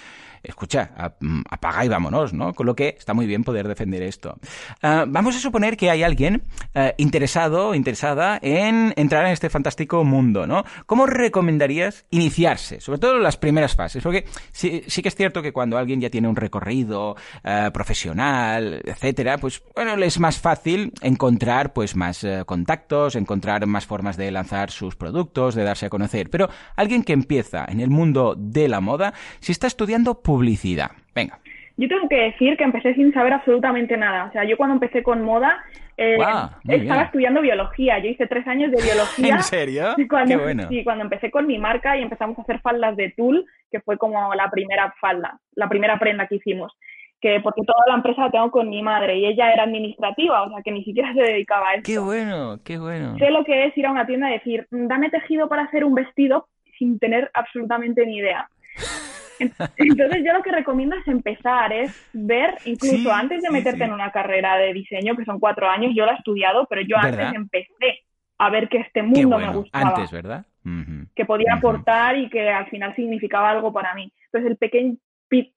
escucha, 0.48 1.14
mm, 1.20 1.42
apaga 1.50 1.86
y 1.86 1.90
vámonos, 1.90 2.34
¿no? 2.34 2.54
Con 2.54 2.66
lo 2.66 2.76
que 2.76 2.96
está 2.98 3.14
muy 3.14 3.26
bien 3.26 3.44
poder 3.44 3.68
defender 3.68 4.04
esto. 4.04 4.38
Ah, 4.82 5.06
vamos 5.08 5.36
a 5.36 5.40
suponer 5.40 5.78
que 5.78 5.90
hay 5.90 6.04
alguien 6.04 6.44
uh, 6.76 6.90
interesado, 6.98 7.76
interesada 7.76 8.40
en 8.42 8.94
entrar 8.96 9.26
en 9.26 9.32
este 9.32 9.50
fantástico 9.50 10.04
mundo, 10.04 10.48
¿no? 10.48 10.64
¿Cómo 10.86 11.06
recomendarías 11.06 12.06
iniciarse? 12.12 12.80
Sobre 12.80 13.00
todo 13.00 13.18
las 13.20 13.38
primeras 13.38 13.76
fases, 13.76 14.04
porque 14.04 14.26
sí, 14.52 14.84
sí, 14.88 15.02
que 15.02 15.10
es 15.10 15.16
cierto 15.16 15.42
que 15.42 15.54
cuando 15.54 15.78
alguien 15.78 16.02
ya 16.02 16.10
tiene 16.10 16.28
un 16.28 16.36
recorrido 16.36 17.12
uh, 17.12 17.72
profesional, 17.72 18.82
etcétera, 18.86 19.38
pues 19.38 19.62
bueno, 19.76 19.96
le 19.96 20.06
es 20.06 20.20
más 20.20 20.38
fácil 20.40 20.94
encontrar 21.02 21.74
pues 21.74 21.96
más 21.96 22.26
contactos, 22.46 23.16
encontrar 23.16 23.66
más 23.66 23.86
formas 23.86 24.18
de 24.18 24.32
lanzar 24.32 24.72
sus 24.72 24.96
productos, 24.96 25.56
de 25.56 25.64
darse 25.64 25.88
a 25.88 25.90
conocer. 25.90 26.30
Pero 26.30 26.50
alguien 26.76 27.04
que 27.04 27.14
empieza 27.14 27.66
en 27.68 27.80
el 27.80 27.90
mundo 27.90 28.36
de 28.38 28.68
la 28.68 28.82
moda, 28.82 29.14
si 29.40 29.52
está 29.52 29.68
estudiando 29.68 30.22
publicidad. 30.36 30.92
Venga. 31.14 31.40
Yo 31.78 31.88
tengo 31.88 32.08
que 32.08 32.16
decir 32.16 32.58
que 32.58 32.64
empecé 32.64 32.94
sin 32.94 33.14
saber 33.14 33.34
absolutamente 33.34 33.98
nada. 33.98 34.26
O 34.26 34.32
sea, 34.32 34.44
yo 34.46 34.58
cuando 34.58 34.76
empecé 34.76 35.04
con 35.04 35.24
moda 35.24 35.64
eh, 35.98 36.18
estaba 36.68 37.04
estudiando 37.04 37.42
biología. 37.42 38.00
Yo 38.00 38.10
hice 38.10 38.28
tres 38.28 38.46
años 38.48 38.72
de 38.72 38.82
biología. 38.82 39.36
¿En 39.36 39.44
serio? 39.44 39.96
Cuando, 40.10 40.68
Sí, 40.70 40.84
cuando 40.84 41.04
empecé 41.04 41.32
con 41.32 41.48
mi 41.48 41.58
marca 41.58 41.98
y 41.98 42.02
empezamos 42.02 42.38
a 42.38 42.42
hacer 42.42 42.60
faldas 42.62 42.96
de 42.96 43.12
tul, 43.12 43.46
que 43.72 43.80
fue 43.82 43.98
como 43.98 44.34
la 44.36 44.50
primera 44.50 44.94
falda, 45.00 45.40
la 45.54 45.68
primera 45.70 45.98
prenda 46.00 46.28
que 46.28 46.36
hicimos 46.36 46.72
que 47.22 47.40
porque 47.42 47.64
toda 47.64 47.80
la 47.88 47.96
empresa 47.96 48.26
la 48.26 48.30
tengo 48.30 48.52
con 48.52 48.70
mi 48.70 48.84
madre 48.84 49.18
y 49.18 49.26
ella 49.26 49.52
era 49.52 49.64
administrativa, 49.64 50.44
o 50.44 50.50
sea 50.50 50.62
que 50.62 50.72
ni 50.72 50.84
siquiera 50.84 51.12
se 51.14 51.22
dedicaba 51.22 51.70
a 51.70 51.74
eso. 51.76 51.84
Qué 51.84 51.98
bueno, 51.98 52.60
qué 52.64 52.78
bueno. 52.78 53.18
Sé 53.18 53.32
lo 53.32 53.44
que 53.44 53.66
es 53.66 53.78
ir 53.78 53.88
a 53.88 53.92
una 53.92 54.06
tienda 54.06 54.30
y 54.30 54.34
decir, 54.34 54.68
dame 54.70 55.10
tejido 55.10 55.50
para 55.50 55.64
hacer 55.64 55.86
un 55.86 55.96
vestido 55.96 56.48
sin 56.78 57.00
tener 57.00 57.32
absolutamente 57.34 58.06
ni 58.06 58.18
idea. 58.18 58.48
Entonces 59.40 60.24
yo 60.26 60.34
lo 60.34 60.44
que 60.44 60.52
recomiendo 60.52 60.96
es 60.96 61.08
empezar, 61.08 61.74
es 61.74 62.10
ver, 62.14 62.56
incluso 62.66 63.12
antes 63.12 63.42
de 63.42 63.50
meterte 63.50 63.84
en 63.84 63.94
una 63.94 64.12
carrera 64.12 64.58
de 64.58 64.74
diseño, 64.74 65.16
que 65.16 65.26
son 65.26 65.40
cuatro 65.40 65.70
años, 65.70 65.94
yo 65.96 66.06
la 66.06 66.14
he 66.14 66.16
estudiado, 66.16 66.66
pero 66.70 66.82
yo 66.82 66.98
antes 66.98 67.34
empecé 67.34 68.04
a 68.38 68.50
ver 68.50 68.68
que 68.70 68.80
este 68.80 69.04
mundo 69.04 69.38
me 69.38 69.52
gustaba. 69.52 69.90
Antes, 69.90 70.12
¿verdad? 70.12 70.46
Que 71.16 71.26
podía 71.26 71.54
aportar 71.54 72.18
y 72.18 72.30
que 72.30 72.50
al 72.50 72.68
final 72.68 72.96
significaba 72.96 73.50
algo 73.50 73.72
para 73.72 73.94
mí. 73.94 74.12
Entonces 74.26 74.52
el 74.52 74.58
pequeño, 74.58 74.98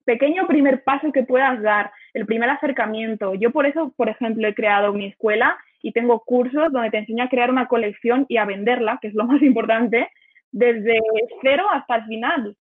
pequeño 0.05 0.47
primer 0.47 0.85
paso 0.85 1.11
que 1.13 1.23
puedas 1.23 1.61
dar, 1.63 1.91
el 2.15 2.27
primer 2.27 2.51
acercamiento. 2.51 3.35
Yo 3.35 3.51
por 3.51 3.67
eso, 3.67 3.93
por 3.97 4.09
ejemplo, 4.09 4.47
he 4.47 4.55
creado 4.55 4.93
mi 4.93 5.07
escuela 5.07 5.59
y 5.83 5.93
tengo 5.93 6.21
cursos 6.21 6.73
donde 6.73 6.91
te 6.91 6.99
enseño 6.99 7.25
a 7.25 7.29
crear 7.29 7.51
una 7.51 7.67
colección 7.67 8.27
y 8.29 8.37
a 8.37 8.45
venderla, 8.45 8.99
que 9.01 9.09
es 9.09 9.15
lo 9.15 9.25
más 9.27 9.43
importante, 9.43 10.09
desde 10.51 11.01
cero 11.43 11.65
hasta 11.71 11.97
el 11.97 12.05
final 12.05 12.57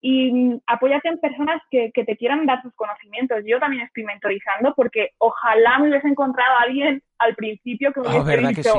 y 0.00 0.32
mm, 0.32 0.60
apóyate 0.66 1.08
en 1.08 1.18
personas 1.18 1.60
que, 1.70 1.90
que, 1.92 2.04
te 2.04 2.16
quieran 2.16 2.46
dar 2.46 2.62
sus 2.62 2.74
conocimientos. 2.74 3.42
Yo 3.44 3.58
también 3.58 3.82
estoy 3.82 4.04
mentorizando 4.04 4.74
porque 4.74 5.10
ojalá 5.18 5.78
me 5.78 5.90
hubiese 5.90 6.08
encontrado 6.08 6.56
a 6.56 6.62
alguien 6.62 7.02
al 7.18 7.34
principio 7.34 7.92
que 7.92 8.00
me 8.00 8.08
oh, 8.08 8.22
hubiese 8.22 8.46
dicho, 8.48 8.74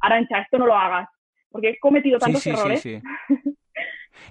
Arancha, 0.00 0.40
esto 0.40 0.58
no 0.58 0.66
lo 0.66 0.74
hagas, 0.74 1.08
porque 1.50 1.70
he 1.70 1.78
cometido 1.78 2.18
tantos 2.18 2.42
sí, 2.42 2.50
sí, 2.50 2.56
errores. 2.56 2.86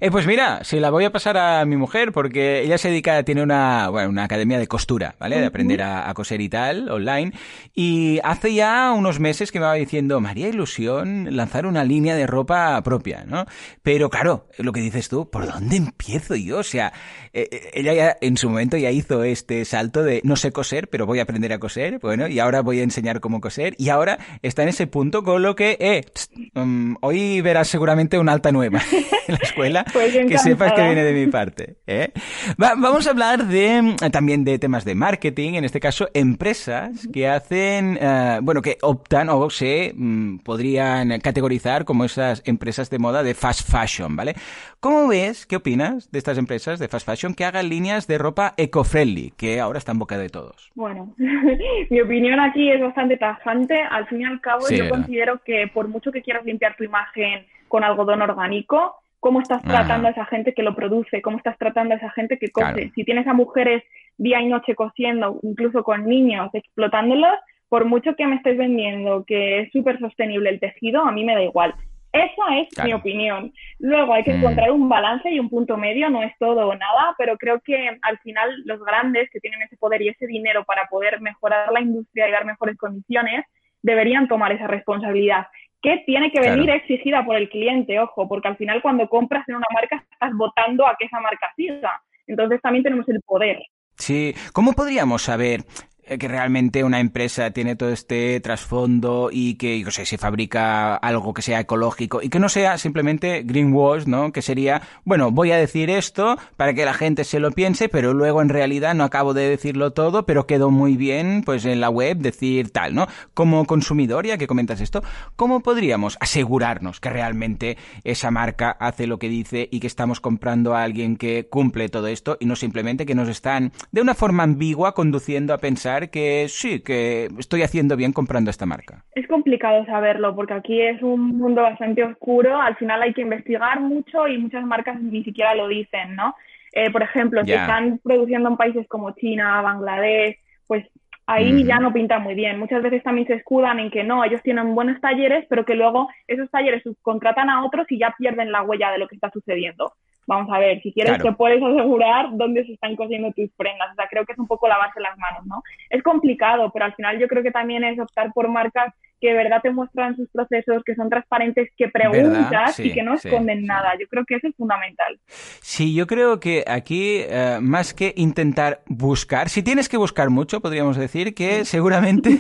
Eh, 0.02 0.12
pues 0.12 0.28
mira, 0.28 0.64
se 0.64 0.80
la 0.82 0.90
voy 0.90 1.06
a 1.06 1.12
pasar 1.12 1.38
a 1.38 1.66
mi 1.66 1.78
mujer 1.78 2.12
porque 2.12 2.62
ella 2.62 2.78
se 2.78 2.90
dedica, 2.90 3.24
tiene 3.24 3.44
una, 3.44 3.88
bueno, 3.90 4.10
una 4.10 4.26
academia 4.26 4.60
de 4.60 4.68
costura, 4.68 5.16
¿vale? 5.20 5.40
De 5.40 5.46
aprender 5.46 5.82
a, 5.84 6.14
coser 6.14 6.42
y 6.42 6.50
tal, 6.50 6.90
online. 6.90 7.32
Y 7.74 8.20
hace 8.24 8.54
ya 8.54 8.92
unos 8.92 9.20
meses 9.20 9.52
que 9.52 9.60
me 9.60 9.66
va 9.66 9.74
diciendo, 9.74 10.20
María 10.20 10.50
Ilusión, 10.50 11.36
lanzar 11.36 11.66
una 11.66 11.84
línea 11.84 12.16
de 12.16 12.28
ropa 12.28 12.82
propia, 12.84 13.24
¿no? 13.26 13.46
Pero 13.84 14.10
claro, 14.10 14.48
lo 14.58 14.72
que 14.74 14.82
dices 14.82 15.08
tú, 15.08 15.30
¿por 15.30 15.48
dónde 15.48 15.78
empiezo 15.78 16.36
yo? 16.36 16.60
O 16.60 16.64
sea, 16.64 16.92
eh, 17.34 17.48
eh, 17.52 17.72
ella 17.74 17.94
ya 17.94 18.18
en 18.22 18.38
su 18.38 18.50
momento 18.50 18.78
ya 18.78 18.92
hizo 18.92 19.24
este 19.24 19.64
salto 19.66 20.04
de 20.04 20.22
no 20.24 20.36
sé 20.36 20.52
coser, 20.52 20.90
pero 20.90 21.06
voy 21.06 21.20
a 21.20 21.24
aprender 21.24 21.54
a 21.54 21.60
coser, 21.60 22.00
bueno, 22.00 22.28
y 22.28 22.40
ahora 22.40 22.62
voy 22.62 22.80
a 22.80 22.84
enseñar 22.84 23.22
cómo 23.22 23.40
coser. 23.40 23.76
Y 23.78 23.90
ahora 23.90 24.20
está 24.42 24.64
en 24.64 24.70
ese 24.70 24.88
punto 24.88 25.24
con 25.24 25.42
lo 25.42 25.56
que, 25.56 25.78
eh, 25.80 26.06
mm, 26.54 26.96
hoy 27.02 27.42
verás 27.42 27.70
seguramente 27.70 28.18
una 28.18 28.34
alta 28.34 28.52
nueva 28.52 28.82
en 29.28 29.34
la 29.34 29.40
escuela 29.42 29.75
pues 29.92 30.16
que 30.16 30.38
sepas 30.38 30.74
que 30.74 30.82
viene 30.82 31.04
de 31.04 31.14
mi 31.14 31.32
parte. 31.32 31.78
¿eh? 31.88 32.12
vamos 32.58 33.08
a 33.08 33.12
hablar 33.12 33.46
de 33.46 33.96
también 34.12 34.44
de 34.44 34.60
temas 34.60 34.86
de 34.86 34.96
marketing, 34.96 35.54
en 35.54 35.66
este 35.66 35.80
caso 35.80 36.08
empresas 36.14 37.08
que 37.12 37.28
hacen, 37.28 37.98
eh, 38.00 38.40
bueno, 38.42 38.62
que 38.62 38.78
optan 38.82 39.30
o 39.30 39.50
se 39.50 39.94
mm, 39.96 40.40
podrían 40.40 41.20
categorizar 41.20 41.86
como 41.86 42.06
esas 42.06 42.42
empresas 42.46 42.90
de 42.90 43.00
moda 43.00 43.24
de 43.24 43.34
fast 43.34 43.70
fashion, 43.70 44.16
¿vale? 44.16 44.36
¿Cómo 44.80 45.08
ves, 45.08 45.46
qué 45.46 45.56
opinas 45.56 46.12
de 46.12 46.20
estas 46.20 46.38
empresas 46.38 46.80
de 46.80 46.88
fast 46.88 47.06
fashion 47.06 47.34
que 47.34 47.46
hagan 47.46 47.70
líneas 47.70 48.08
de 48.08 48.18
ropa 48.18 48.54
eco-friendly, 48.58 49.34
que 49.38 49.60
ahora 49.60 49.80
está 49.80 49.92
en 49.92 50.00
boca 50.00 50.18
de 50.18 50.30
todos? 50.30 50.72
Bueno, 50.76 51.14
mi 51.90 52.02
opinión 52.02 52.40
aquí 52.40 52.72
es 52.72 52.82
bastante 52.82 53.18
tajante. 53.18 53.82
Al 53.82 54.08
fin 54.08 54.22
y 54.22 54.26
al 54.26 54.42
cabo, 54.42 54.70
yo 54.70 54.90
considero 54.90 55.42
que 55.44 55.68
por 55.74 55.88
mucho 55.88 56.12
que 56.12 56.22
quieras 56.22 56.46
limpiar 56.46 56.76
tu 56.76 56.84
imagen 56.84 57.46
con 57.68 57.84
algodón 57.84 58.22
orgánico, 58.22 58.96
cómo 59.26 59.42
estás 59.42 59.64
tratando 59.64 60.08
a 60.08 60.12
esa 60.12 60.26
gente 60.26 60.54
que 60.54 60.62
lo 60.62 60.76
produce, 60.76 61.24
cómo 61.24 61.38
estás 61.38 61.58
tratando 61.58 61.96
a 61.96 61.98
esa 61.98 62.12
gente 62.12 62.38
que 62.38 62.52
cose. 62.52 62.92
Si 62.94 63.04
tienes 63.04 63.26
a 63.26 63.34
mujeres 63.34 63.82
día 64.20 64.40
y 64.40 64.46
noche 64.46 64.76
cosiendo, 64.76 65.40
incluso 65.42 65.84
con 65.84 66.06
niños, 66.06 66.52
explotándolos, 66.54 67.34
por 67.68 67.86
mucho 67.86 68.16
que 68.16 68.28
me 68.28 68.36
estés 68.36 68.56
vendiendo 68.56 69.26
que 69.26 69.62
es 69.62 69.72
súper 69.72 69.98
sostenible 69.98 70.52
el 70.52 70.60
tejido, 70.60 71.02
a 71.02 71.12
mí 71.12 71.24
me 71.26 71.34
da 71.34 71.42
igual. 71.42 71.74
Esa 72.14 72.60
es 72.60 72.86
mi 72.86 72.94
opinión. 72.94 73.52
Luego 73.80 74.14
hay 74.14 74.24
que 74.24 74.32
mm. 74.32 74.38
encontrar 74.38 74.70
un 74.70 74.88
balance 74.88 75.28
y 75.32 75.40
un 75.40 75.50
punto 75.50 75.76
medio, 75.76 76.08
no 76.12 76.22
es 76.22 76.34
todo 76.38 76.68
o 76.68 76.76
nada, 76.76 77.16
pero 77.18 77.36
creo 77.40 77.60
que 77.62 77.98
al 78.04 78.20
final 78.20 78.52
los 78.66 78.80
grandes 78.86 79.28
que 79.32 79.40
tienen 79.40 79.64
ese 79.64 79.76
poder 79.78 80.04
y 80.04 80.10
ese 80.10 80.28
dinero 80.28 80.66
para 80.66 80.86
poder 80.86 81.20
mejorar 81.20 81.72
la 81.72 81.82
industria 81.82 82.30
y 82.30 82.32
dar 82.32 82.46
mejores 82.46 82.78
condiciones, 82.78 83.44
deberían 83.82 84.28
tomar 84.28 84.52
esa 84.52 84.68
responsabilidad 84.68 85.48
que 85.86 86.04
tiene 86.04 86.32
que 86.32 86.40
venir 86.40 86.68
exigida 86.72 87.24
por 87.24 87.36
el 87.36 87.48
cliente, 87.48 88.00
ojo, 88.00 88.28
porque 88.28 88.48
al 88.48 88.58
final 88.58 88.82
cuando 88.82 89.08
compras 89.08 89.48
en 89.48 89.58
una 89.58 89.68
marca 89.72 90.04
estás 90.12 90.34
votando 90.34 90.88
a 90.88 90.96
que 90.98 91.06
esa 91.06 91.20
marca 91.20 91.52
siga. 91.56 92.02
Entonces 92.26 92.60
también 92.62 92.84
tenemos 92.84 93.08
el 93.08 93.22
poder. 93.22 93.60
Sí, 93.96 94.34
¿cómo 94.52 94.74
podríamos 94.74 95.22
saber 95.22 95.62
que 96.06 96.28
realmente 96.28 96.84
una 96.84 97.00
empresa 97.00 97.52
tiene 97.52 97.76
todo 97.76 97.90
este 97.90 98.40
trasfondo 98.40 99.30
y 99.32 99.56
que, 99.56 99.80
yo 99.80 99.92
sé, 99.92 100.06
se 100.06 100.18
fabrica 100.18 100.96
algo 100.96 101.34
que 101.34 101.42
sea 101.42 101.60
ecológico 101.60 102.22
y 102.22 102.30
que 102.30 102.40
no 102.40 102.50
sea 102.50 102.78
simplemente 102.78 103.44
greenwash, 103.44 104.06
¿no? 104.06 104.32
Que 104.32 104.42
sería, 104.42 104.82
bueno, 105.04 105.32
voy 105.32 105.52
a 105.52 105.58
decir 105.58 105.90
esto 105.90 106.38
para 106.58 106.74
que 106.74 106.86
la 106.86 106.94
gente 106.94 107.24
se 107.24 107.40
lo 107.40 107.52
piense, 107.52 107.90
pero 107.90 108.14
luego 108.14 108.42
en 108.42 108.50
realidad 108.50 108.94
no 108.94 109.04
acabo 109.04 109.34
de 109.34 109.50
decirlo 109.50 109.94
todo, 109.94 110.26
pero 110.26 110.46
quedó 110.46 110.70
muy 110.70 110.96
bien, 110.96 111.42
pues 111.44 111.66
en 111.66 111.82
la 111.82 111.90
web 111.90 112.18
decir 112.18 112.70
tal, 112.70 112.94
¿no? 112.94 113.08
Como 113.34 113.66
consumidor, 113.66 114.28
ya 114.28 114.38
que 114.38 114.48
comentas 114.48 114.82
esto, 114.82 115.04
¿cómo 115.36 115.62
podríamos 115.62 116.18
asegurarnos 116.20 117.00
que 117.00 117.10
realmente 117.10 117.78
esa 118.04 118.32
marca 118.32 118.72
hace 118.80 119.08
lo 119.08 119.18
que 119.18 119.30
dice 119.30 119.68
y 119.72 119.80
que 119.80 119.88
estamos 119.88 120.20
comprando 120.20 120.76
a 120.76 120.84
alguien 120.84 121.18
que 121.18 121.48
cumple 121.48 121.90
todo 121.90 122.08
esto 122.08 122.38
y 122.40 122.46
no 122.46 122.56
simplemente 122.56 123.06
que 123.06 123.16
nos 123.16 123.30
están 123.30 123.72
de 123.92 124.02
una 124.02 124.14
forma 124.14 124.44
ambigua 124.44 124.94
conduciendo 124.94 125.54
a 125.54 125.58
pensar 125.58 125.95
que 126.10 126.48
sí, 126.48 126.82
que 126.82 127.30
estoy 127.40 127.64
haciendo 127.64 127.96
bien 127.96 128.14
comprando 128.14 128.50
esta 128.50 128.66
marca? 128.66 129.04
Es 129.14 129.28
complicado 129.28 129.86
saberlo 129.86 130.36
porque 130.36 130.54
aquí 130.54 130.82
es 130.82 131.02
un 131.02 131.38
mundo 131.38 131.62
bastante 131.62 132.04
oscuro. 132.04 132.60
Al 132.60 132.76
final 132.76 133.02
hay 133.02 133.14
que 133.14 133.22
investigar 133.22 133.80
mucho 133.80 134.28
y 134.28 134.38
muchas 134.38 134.66
marcas 134.66 135.02
ni 135.02 135.24
siquiera 135.24 135.56
lo 135.56 135.68
dicen, 135.68 136.16
¿no? 136.16 136.36
Eh, 136.74 136.92
por 136.92 137.04
ejemplo, 137.04 137.44
si 137.46 137.54
están 137.54 138.00
produciendo 138.04 138.50
en 138.50 138.58
países 138.58 138.86
como 138.88 139.12
China, 139.12 139.62
Bangladesh, 139.62 140.38
pues 140.68 140.86
ahí 141.26 141.64
ya 141.64 141.80
no 141.80 141.94
pinta 141.94 142.20
muy 142.20 142.36
bien. 142.36 142.60
Muchas 142.60 142.84
veces 142.84 143.02
también 143.04 143.28
se 143.28 143.36
escudan 143.36 143.80
en 143.80 143.90
que 143.90 144.04
no, 144.04 144.24
ellos 144.24 144.42
tienen 144.44 144.76
buenos 144.76 145.00
talleres, 145.02 145.46
pero 145.50 145.66
que 145.66 145.76
luego 145.76 146.10
esos 146.28 146.50
talleres 146.52 146.84
subcontratan 146.84 147.50
a 147.50 147.66
otros 147.66 147.90
y 147.90 147.98
ya 147.98 148.14
pierden 148.18 148.52
la 148.52 148.62
huella 148.62 148.92
de 148.92 148.98
lo 148.98 149.08
que 149.08 149.16
está 149.16 149.30
sucediendo. 149.32 149.94
Vamos 150.28 150.52
a 150.52 150.60
ver, 150.60 150.82
si 150.82 150.92
quieres 150.92 151.22
te 151.22 151.32
puedes 151.34 151.62
asegurar 151.62 152.30
dónde 152.32 152.66
se 152.66 152.74
están 152.74 152.96
cosiendo 152.96 153.32
tus 153.32 153.50
prendas. 153.52 153.92
O 153.92 153.96
sea, 153.96 154.08
creo 154.08 154.26
que 154.26 154.34
es 154.34 154.40
un 154.40 154.48
poco 154.48 154.68
lavarse 154.68 155.00
las 155.00 155.18
manos, 155.18 155.46
¿no? 155.46 155.62
Es 155.90 156.02
complicado, 156.02 156.72
pero 156.72 156.86
al 156.86 156.96
final 156.96 157.20
yo 157.20 157.28
creo 157.28 157.44
que 157.44 157.52
también 157.52 157.84
es 157.84 158.00
optar 158.00 158.34
por 158.34 158.48
marcas 158.50 158.94
que 159.26 159.32
de 159.32 159.38
verdad 159.38 159.60
te 159.64 159.72
muestran 159.72 160.16
sus 160.16 160.30
procesos, 160.30 160.84
que 160.86 160.94
son 160.94 161.10
transparentes, 161.10 161.70
que 161.76 161.88
preguntas 161.90 162.80
y 162.80 162.94
que 162.94 163.02
no 163.02 163.16
esconden 163.16 163.66
nada. 163.66 163.94
Yo 164.00 164.08
creo 164.08 164.24
que 164.28 164.36
eso 164.36 164.48
es 164.48 164.56
fundamental. 164.56 165.20
Sí, 165.62 165.96
yo 165.96 166.06
creo 166.06 166.40
que 166.40 166.64
aquí, 166.68 167.22
eh, 167.22 167.58
más 167.60 167.96
que 167.96 168.14
intentar 168.16 168.82
buscar, 168.86 169.50
si 169.50 169.64
tienes 169.64 169.90
que 169.90 169.98
buscar 169.98 170.30
mucho, 170.30 170.62
podríamos 170.62 170.96
decir 170.98 171.34
que 171.34 171.66
seguramente 171.66 172.30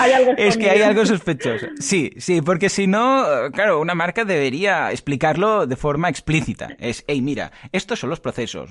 es 0.38 0.56
que 0.56 0.70
hay 0.70 0.80
algo 0.80 1.04
sospechoso. 1.04 1.66
Sí, 1.78 2.12
sí, 2.16 2.40
porque 2.40 2.70
si 2.70 2.86
no, 2.86 3.24
claro, 3.52 3.78
una 3.80 3.94
marca 3.94 4.24
debería 4.24 4.90
explicarlo 4.90 5.66
de 5.66 5.76
forma 5.76 6.08
explícita. 6.08 6.70
Es, 6.78 7.04
hey, 7.06 7.20
mira, 7.20 7.52
estos 7.72 7.98
son 7.98 8.08
los 8.08 8.20
procesos. 8.20 8.70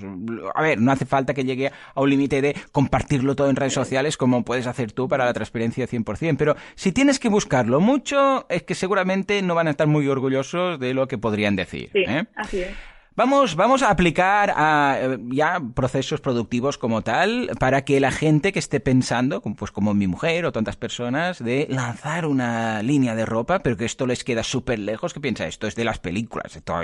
A 0.52 0.62
ver, 0.62 0.80
no 0.80 0.90
hace 0.90 1.06
falta 1.06 1.32
que 1.32 1.44
llegue 1.44 1.70
a 1.94 2.00
un 2.00 2.10
límite 2.10 2.42
de 2.42 2.56
compartirlo 2.72 3.36
todo 3.36 3.50
en 3.50 3.56
redes 3.56 3.74
sociales 3.74 4.16
como 4.16 4.44
puedes 4.44 4.66
hacer 4.66 4.90
tú 4.90 5.08
para 5.08 5.24
la 5.24 5.32
transparencia 5.32 5.86
100%, 5.86 6.36
pero 6.36 6.56
si 6.74 6.90
tienes 6.90 7.20
que 7.20 7.28
buscarlo 7.36 7.80
mucho, 7.80 8.46
es 8.48 8.62
que 8.62 8.74
seguramente 8.74 9.42
no 9.42 9.54
van 9.54 9.66
a 9.66 9.72
estar 9.72 9.86
muy 9.86 10.08
orgullosos 10.08 10.80
de 10.80 10.94
lo 10.94 11.06
que 11.06 11.18
podrían 11.18 11.54
decir. 11.54 11.90
Sí, 11.92 12.02
¿eh? 12.06 12.24
así 12.34 12.60
es. 12.60 12.70
Vamos, 13.14 13.56
vamos 13.56 13.82
a 13.82 13.90
aplicar 13.90 14.54
a, 14.56 14.96
eh, 14.98 15.18
ya 15.28 15.60
procesos 15.74 16.22
productivos 16.22 16.78
como 16.78 17.02
tal 17.02 17.50
para 17.60 17.84
que 17.84 18.00
la 18.00 18.10
gente 18.10 18.52
que 18.52 18.58
esté 18.58 18.80
pensando, 18.80 19.42
pues 19.42 19.70
como 19.70 19.92
mi 19.92 20.06
mujer 20.06 20.46
o 20.46 20.52
tantas 20.52 20.76
personas, 20.76 21.38
de 21.38 21.66
lanzar 21.68 22.24
una 22.24 22.82
línea 22.82 23.14
de 23.14 23.26
ropa, 23.26 23.58
pero 23.58 23.76
que 23.76 23.84
esto 23.84 24.06
les 24.06 24.24
queda 24.24 24.42
súper 24.42 24.78
lejos, 24.78 25.12
que 25.12 25.20
piensa, 25.20 25.46
esto 25.46 25.66
es 25.66 25.74
de 25.76 25.84
las 25.84 25.98
películas, 25.98 26.56
esto 26.56 26.74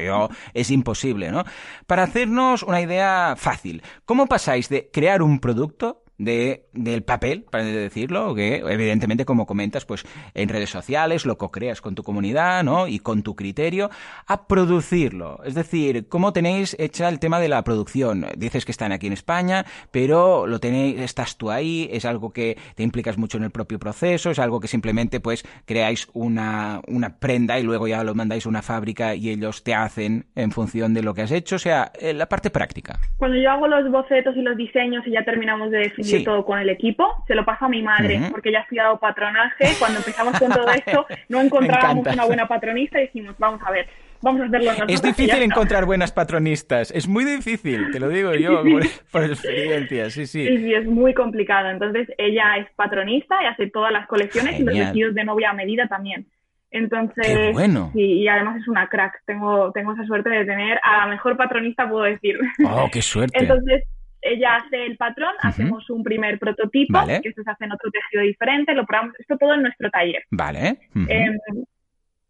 es 0.53 0.71
imposible, 0.71 1.31
¿no? 1.31 1.45
Para 1.87 2.03
hacernos 2.03 2.63
una 2.63 2.83
idea 2.83 3.37
fácil, 3.39 3.83
¿cómo 4.05 4.27
pasáis 4.27 4.69
de 4.69 4.91
crear 4.93 5.23
un 5.23 5.39
producto 5.39 6.02
de, 6.19 6.67
del 6.73 7.03
papel, 7.03 7.45
para 7.51 7.65
decirlo, 7.65 8.35
que 8.35 8.57
evidentemente, 8.57 9.25
como 9.25 9.47
comentas, 9.47 9.85
pues 9.85 10.05
en 10.35 10.49
redes 10.49 10.71
sociales 10.71 11.27
lo 11.27 11.39
co-creas 11.39 11.81
con 11.81 11.95
tu 11.95 12.03
comunidad, 12.03 12.63
¿no? 12.65 12.89
Y 12.89 12.99
con 12.99 13.23
tu 13.23 13.35
criterio, 13.35 13.91
a 14.27 14.47
producirlo. 14.47 15.41
Es 15.45 15.55
decir, 15.55 16.09
¿cómo 16.09 16.33
tenéis 16.33 16.77
hecha 16.79 17.09
el 17.09 17.19
tema 17.19 17.41
de 17.41 17.49
la 17.49 17.63
producción? 17.65 18.27
Dices 18.37 18.65
que 18.65 18.73
están 18.73 18.93
aquí 18.93 19.07
en 19.07 19.13
España, 19.13 19.65
pero 19.91 20.47
lo 20.47 20.61
tenéis, 20.61 21.01
estás 21.01 21.37
tú 21.37 21.51
ahí, 21.51 21.89
es 21.93 22.05
algo 22.05 22.33
que 22.33 22.57
te 22.75 22.83
implicas 22.83 23.19
mucho 23.19 23.39
en 23.39 23.45
el 23.45 23.51
propio 23.51 23.79
proceso, 23.79 24.31
es 24.31 24.39
algo 24.39 24.61
que 24.61 24.69
simplemente, 24.69 25.21
pues, 25.21 25.45
creáis 25.65 26.09
una, 26.13 26.81
una 26.87 27.19
prenda 27.19 27.59
y 27.59 27.63
luego 27.63 27.89
ya 27.89 28.05
lo 28.05 28.15
mandáis 28.15 28.47
a 28.47 28.49
una 28.49 28.63
fábrica 28.63 29.15
y 29.15 29.31
ellos 29.31 29.65
te 29.65 29.75
hacen 29.75 30.27
en 30.35 30.51
función 30.51 30.95
de 30.95 31.03
lo 31.03 31.15
que 31.15 31.23
has 31.23 31.33
hecho, 31.33 31.57
o 31.57 31.59
sea, 31.59 31.93
la 32.01 32.27
parte 32.27 32.51
práctica. 32.51 32.99
Cuando 33.17 33.37
yo 33.39 33.51
hago 33.51 33.67
los 33.67 33.91
bocetos 33.91 34.37
y 34.37 34.43
los 34.43 34.57
diseños 34.57 35.07
y 35.07 35.13
ya 35.13 35.25
terminamos 35.25 35.71
de 35.71 35.93
definir 36.03 36.25
todo 36.25 36.45
con 36.45 36.59
el 36.59 36.69
equipo, 36.69 37.07
se 37.27 37.35
lo 37.35 37.45
paso 37.45 37.67
a 37.67 37.69
mi 37.69 37.83
madre, 37.83 38.21
porque 38.31 38.49
ella 38.49 38.61
ha 38.61 38.63
estudiado 38.63 38.99
patronaje. 38.99 39.73
Cuando 39.79 39.99
empezamos 39.99 40.39
con 40.39 40.51
todo 40.51 40.69
esto, 40.87 41.07
no 41.29 41.41
encontrábamos 41.41 42.07
una 42.07 42.25
buena 42.25 42.47
patronista 42.47 42.99
y 43.01 43.03
dijimos, 43.03 43.35
vamos 43.39 43.61
a 43.65 43.71
ver, 43.71 43.87
vamos 44.23 44.43
a 44.43 44.45
hacerlo 44.47 44.73
nosotros. 44.73 44.93
Es 44.93 45.03
difícil 45.03 45.43
encontrar 45.43 45.85
buenas 45.85 46.13
patronistas, 46.13 46.91
es 46.91 47.09
muy 47.09 47.25
difícil, 47.25 47.91
te 47.91 48.01
lo 48.01 48.09
digo 48.09 48.35
yo 48.35 48.63
por, 49.13 49.25
experiencia, 49.25 50.11
sí, 50.11 50.27
sí. 50.27 50.47
Sí, 50.47 50.59
sí, 50.59 50.75
es 50.75 50.87
muy 50.87 51.15
complicado. 51.15 51.71
Entonces, 51.71 52.09
ella 52.19 52.57
es 52.59 52.67
patronista 52.77 53.37
y 53.43 53.47
hace 53.47 53.69
todas 53.69 53.93
las 53.93 54.07
colecciones 54.07 54.59
y 54.59 54.65
los 54.65 54.75
vestidos 54.75 55.15
de 55.15 55.25
novia 55.25 55.51
a 55.51 55.55
medida 55.55 55.87
también. 55.89 56.27
Entonces, 56.73 57.53
bueno. 57.53 57.91
y 57.95 58.27
además 58.27 58.61
es 58.61 58.67
una 58.67 58.89
crack. 58.89 59.23
Tengo, 59.27 59.71
tengo 59.73 59.93
esa 59.93 60.07
suerte 60.07 60.31
de 60.31 60.47
tener 60.47 60.81
a 60.83 60.99
la 61.01 61.07
mejor 61.07 61.37
patronista, 61.37 61.89
puedo 61.89 62.05
decir. 62.05 62.39
¡Oh, 62.65 62.89
qué 62.91 63.03
suerte! 63.03 63.39
Entonces, 63.41 63.85
ella 64.23 64.57
hace 64.57 64.87
el 64.87 64.97
patrón, 64.97 65.35
hacemos 65.41 65.91
un 65.91 66.03
primer 66.03 66.39
prototipo, 66.39 67.01
que 67.23 67.33
se 67.33 67.43
hace 67.45 67.65
en 67.65 67.73
otro 67.73 67.91
tejido 67.91 68.23
diferente, 68.23 68.73
lo 68.73 68.87
probamos, 68.87 69.15
esto 69.19 69.37
todo 69.37 69.55
en 69.55 69.63
nuestro 69.63 69.91
taller. 69.91 70.23
Vale. 70.31 70.79
Em, 71.09 71.37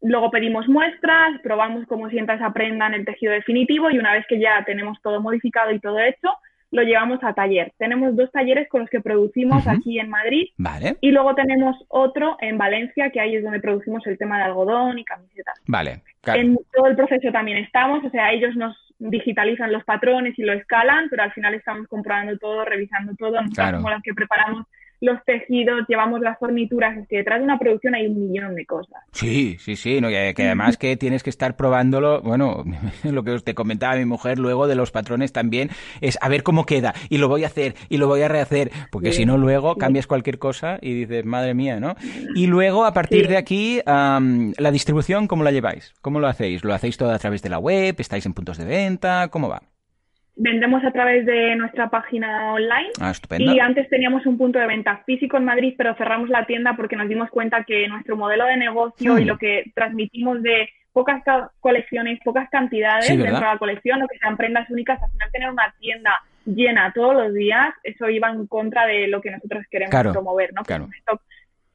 luego 0.00 0.30
pedimos 0.30 0.66
muestras, 0.68 1.40
probamos 1.42 1.86
cómo 1.86 2.08
sienta 2.08 2.34
esa 2.34 2.52
prenda 2.52 2.86
en 2.86 2.94
el 2.94 3.04
tejido 3.04 3.32
definitivo 3.32 3.90
y 3.90 3.98
una 3.98 4.14
vez 4.14 4.26
que 4.26 4.40
ya 4.40 4.64
tenemos 4.64 5.00
todo 5.02 5.20
modificado 5.20 5.70
y 5.70 5.80
todo 5.80 6.00
hecho, 6.00 6.30
lo 6.72 6.82
llevamos 6.82 7.22
a 7.22 7.34
taller. 7.34 7.72
Tenemos 7.76 8.16
dos 8.16 8.32
talleres 8.32 8.66
con 8.68 8.80
los 8.80 8.90
que 8.90 9.00
producimos 9.00 9.68
aquí 9.68 10.00
en 10.00 10.08
Madrid. 10.08 10.48
Vale. 10.56 10.96
Y 11.02 11.10
luego 11.10 11.34
tenemos 11.34 11.76
otro 11.88 12.38
en 12.40 12.56
Valencia, 12.56 13.10
que 13.10 13.20
ahí 13.20 13.36
es 13.36 13.44
donde 13.44 13.60
producimos 13.60 14.06
el 14.06 14.16
tema 14.16 14.38
de 14.38 14.44
algodón 14.44 14.98
y 14.98 15.04
camisetas. 15.04 15.60
Vale. 15.66 16.02
En 16.24 16.56
todo 16.72 16.86
el 16.86 16.96
proceso 16.96 17.30
también 17.30 17.58
estamos, 17.58 18.02
o 18.02 18.10
sea, 18.10 18.32
ellos 18.32 18.56
nos 18.56 18.74
digitalizan 19.10 19.72
los 19.72 19.84
patrones 19.84 20.38
y 20.38 20.42
lo 20.42 20.52
escalan, 20.52 21.08
pero 21.10 21.24
al 21.24 21.32
final 21.32 21.54
estamos 21.54 21.88
comprobando 21.88 22.38
todo, 22.38 22.64
revisando 22.64 23.14
todo, 23.16 23.40
nosotros 23.40 23.70
somos 23.70 23.90
las 23.90 24.02
que 24.02 24.14
preparamos 24.14 24.66
los 25.02 25.22
tejidos, 25.24 25.80
llevamos 25.88 26.20
las 26.20 26.38
fornituras, 26.38 26.96
es 26.96 27.08
que 27.08 27.16
detrás 27.18 27.40
de 27.40 27.44
una 27.44 27.58
producción 27.58 27.94
hay 27.94 28.06
un 28.06 28.30
millón 28.30 28.54
de 28.54 28.64
cosas. 28.64 29.02
Sí, 29.10 29.56
sí, 29.58 29.74
sí, 29.74 30.00
no, 30.00 30.08
que, 30.08 30.32
además 30.38 30.76
que 30.78 30.96
tienes 30.96 31.24
que 31.24 31.30
estar 31.30 31.56
probándolo, 31.56 32.22
bueno, 32.22 32.64
lo 33.04 33.24
que 33.24 33.38
te 33.40 33.54
comentaba 33.54 33.96
mi 33.96 34.04
mujer 34.04 34.38
luego 34.38 34.68
de 34.68 34.76
los 34.76 34.92
patrones 34.92 35.32
también, 35.32 35.70
es 36.00 36.16
a 36.22 36.28
ver 36.28 36.44
cómo 36.44 36.64
queda, 36.66 36.94
y 37.08 37.18
lo 37.18 37.28
voy 37.28 37.42
a 37.42 37.48
hacer, 37.48 37.74
y 37.88 37.98
lo 37.98 38.06
voy 38.06 38.22
a 38.22 38.28
rehacer, 38.28 38.70
porque 38.92 39.12
si 39.12 39.26
no 39.26 39.38
luego 39.38 39.74
cambias 39.74 40.06
cualquier 40.06 40.38
cosa 40.38 40.78
y 40.80 40.94
dices, 40.94 41.24
madre 41.24 41.54
mía, 41.54 41.80
¿no? 41.80 41.96
Y 42.36 42.46
luego, 42.46 42.84
a 42.84 42.92
partir 42.92 43.26
de 43.26 43.36
aquí, 43.36 43.80
la 43.84 44.70
distribución, 44.70 45.26
¿cómo 45.26 45.42
la 45.42 45.50
lleváis? 45.50 45.94
¿Cómo 46.00 46.20
lo 46.20 46.28
hacéis? 46.28 46.64
¿Lo 46.64 46.74
hacéis 46.74 46.96
todo 46.96 47.10
a 47.10 47.18
través 47.18 47.42
de 47.42 47.48
la 47.48 47.58
web? 47.58 47.96
¿Estáis 47.98 48.24
en 48.24 48.34
puntos 48.34 48.56
de 48.56 48.66
venta? 48.66 49.28
¿Cómo 49.28 49.48
va? 49.48 49.62
Vendemos 50.34 50.82
a 50.84 50.90
través 50.92 51.26
de 51.26 51.56
nuestra 51.56 51.90
página 51.90 52.54
online. 52.54 52.90
Ah. 53.00 53.12
Y 53.38 53.60
antes 53.60 53.88
teníamos 53.88 54.24
un 54.24 54.38
punto 54.38 54.58
de 54.58 54.66
venta 54.66 55.02
físico 55.04 55.36
en 55.36 55.44
Madrid, 55.44 55.74
pero 55.76 55.94
cerramos 55.94 56.28
la 56.30 56.46
tienda 56.46 56.74
porque 56.74 56.96
nos 56.96 57.08
dimos 57.08 57.28
cuenta 57.30 57.64
que 57.64 57.86
nuestro 57.88 58.16
modelo 58.16 58.46
de 58.46 58.56
negocio 58.56 59.18
y 59.18 59.24
hmm. 59.24 59.26
lo 59.26 59.38
que 59.38 59.64
transmitimos 59.74 60.42
de 60.42 60.68
pocas 60.92 61.22
colecciones, 61.60 62.20
pocas 62.24 62.48
cantidades 62.50 63.08
dentro 63.08 63.34
de 63.34 63.40
la 63.40 63.58
colección, 63.58 64.02
o 64.02 64.08
que 64.08 64.18
sean 64.18 64.36
prendas 64.36 64.68
únicas, 64.70 65.02
al 65.02 65.10
final 65.10 65.30
tener 65.32 65.50
una 65.50 65.74
tienda 65.80 66.12
llena 66.44 66.92
todos 66.94 67.14
los 67.14 67.34
días, 67.34 67.74
eso 67.82 68.08
iba 68.08 68.30
en 68.30 68.46
contra 68.46 68.86
de 68.86 69.06
lo 69.08 69.20
que 69.20 69.30
nosotros 69.30 69.64
queremos 69.70 70.12
promover, 70.12 70.52
¿no? 70.52 70.62
Claro. 70.62 70.88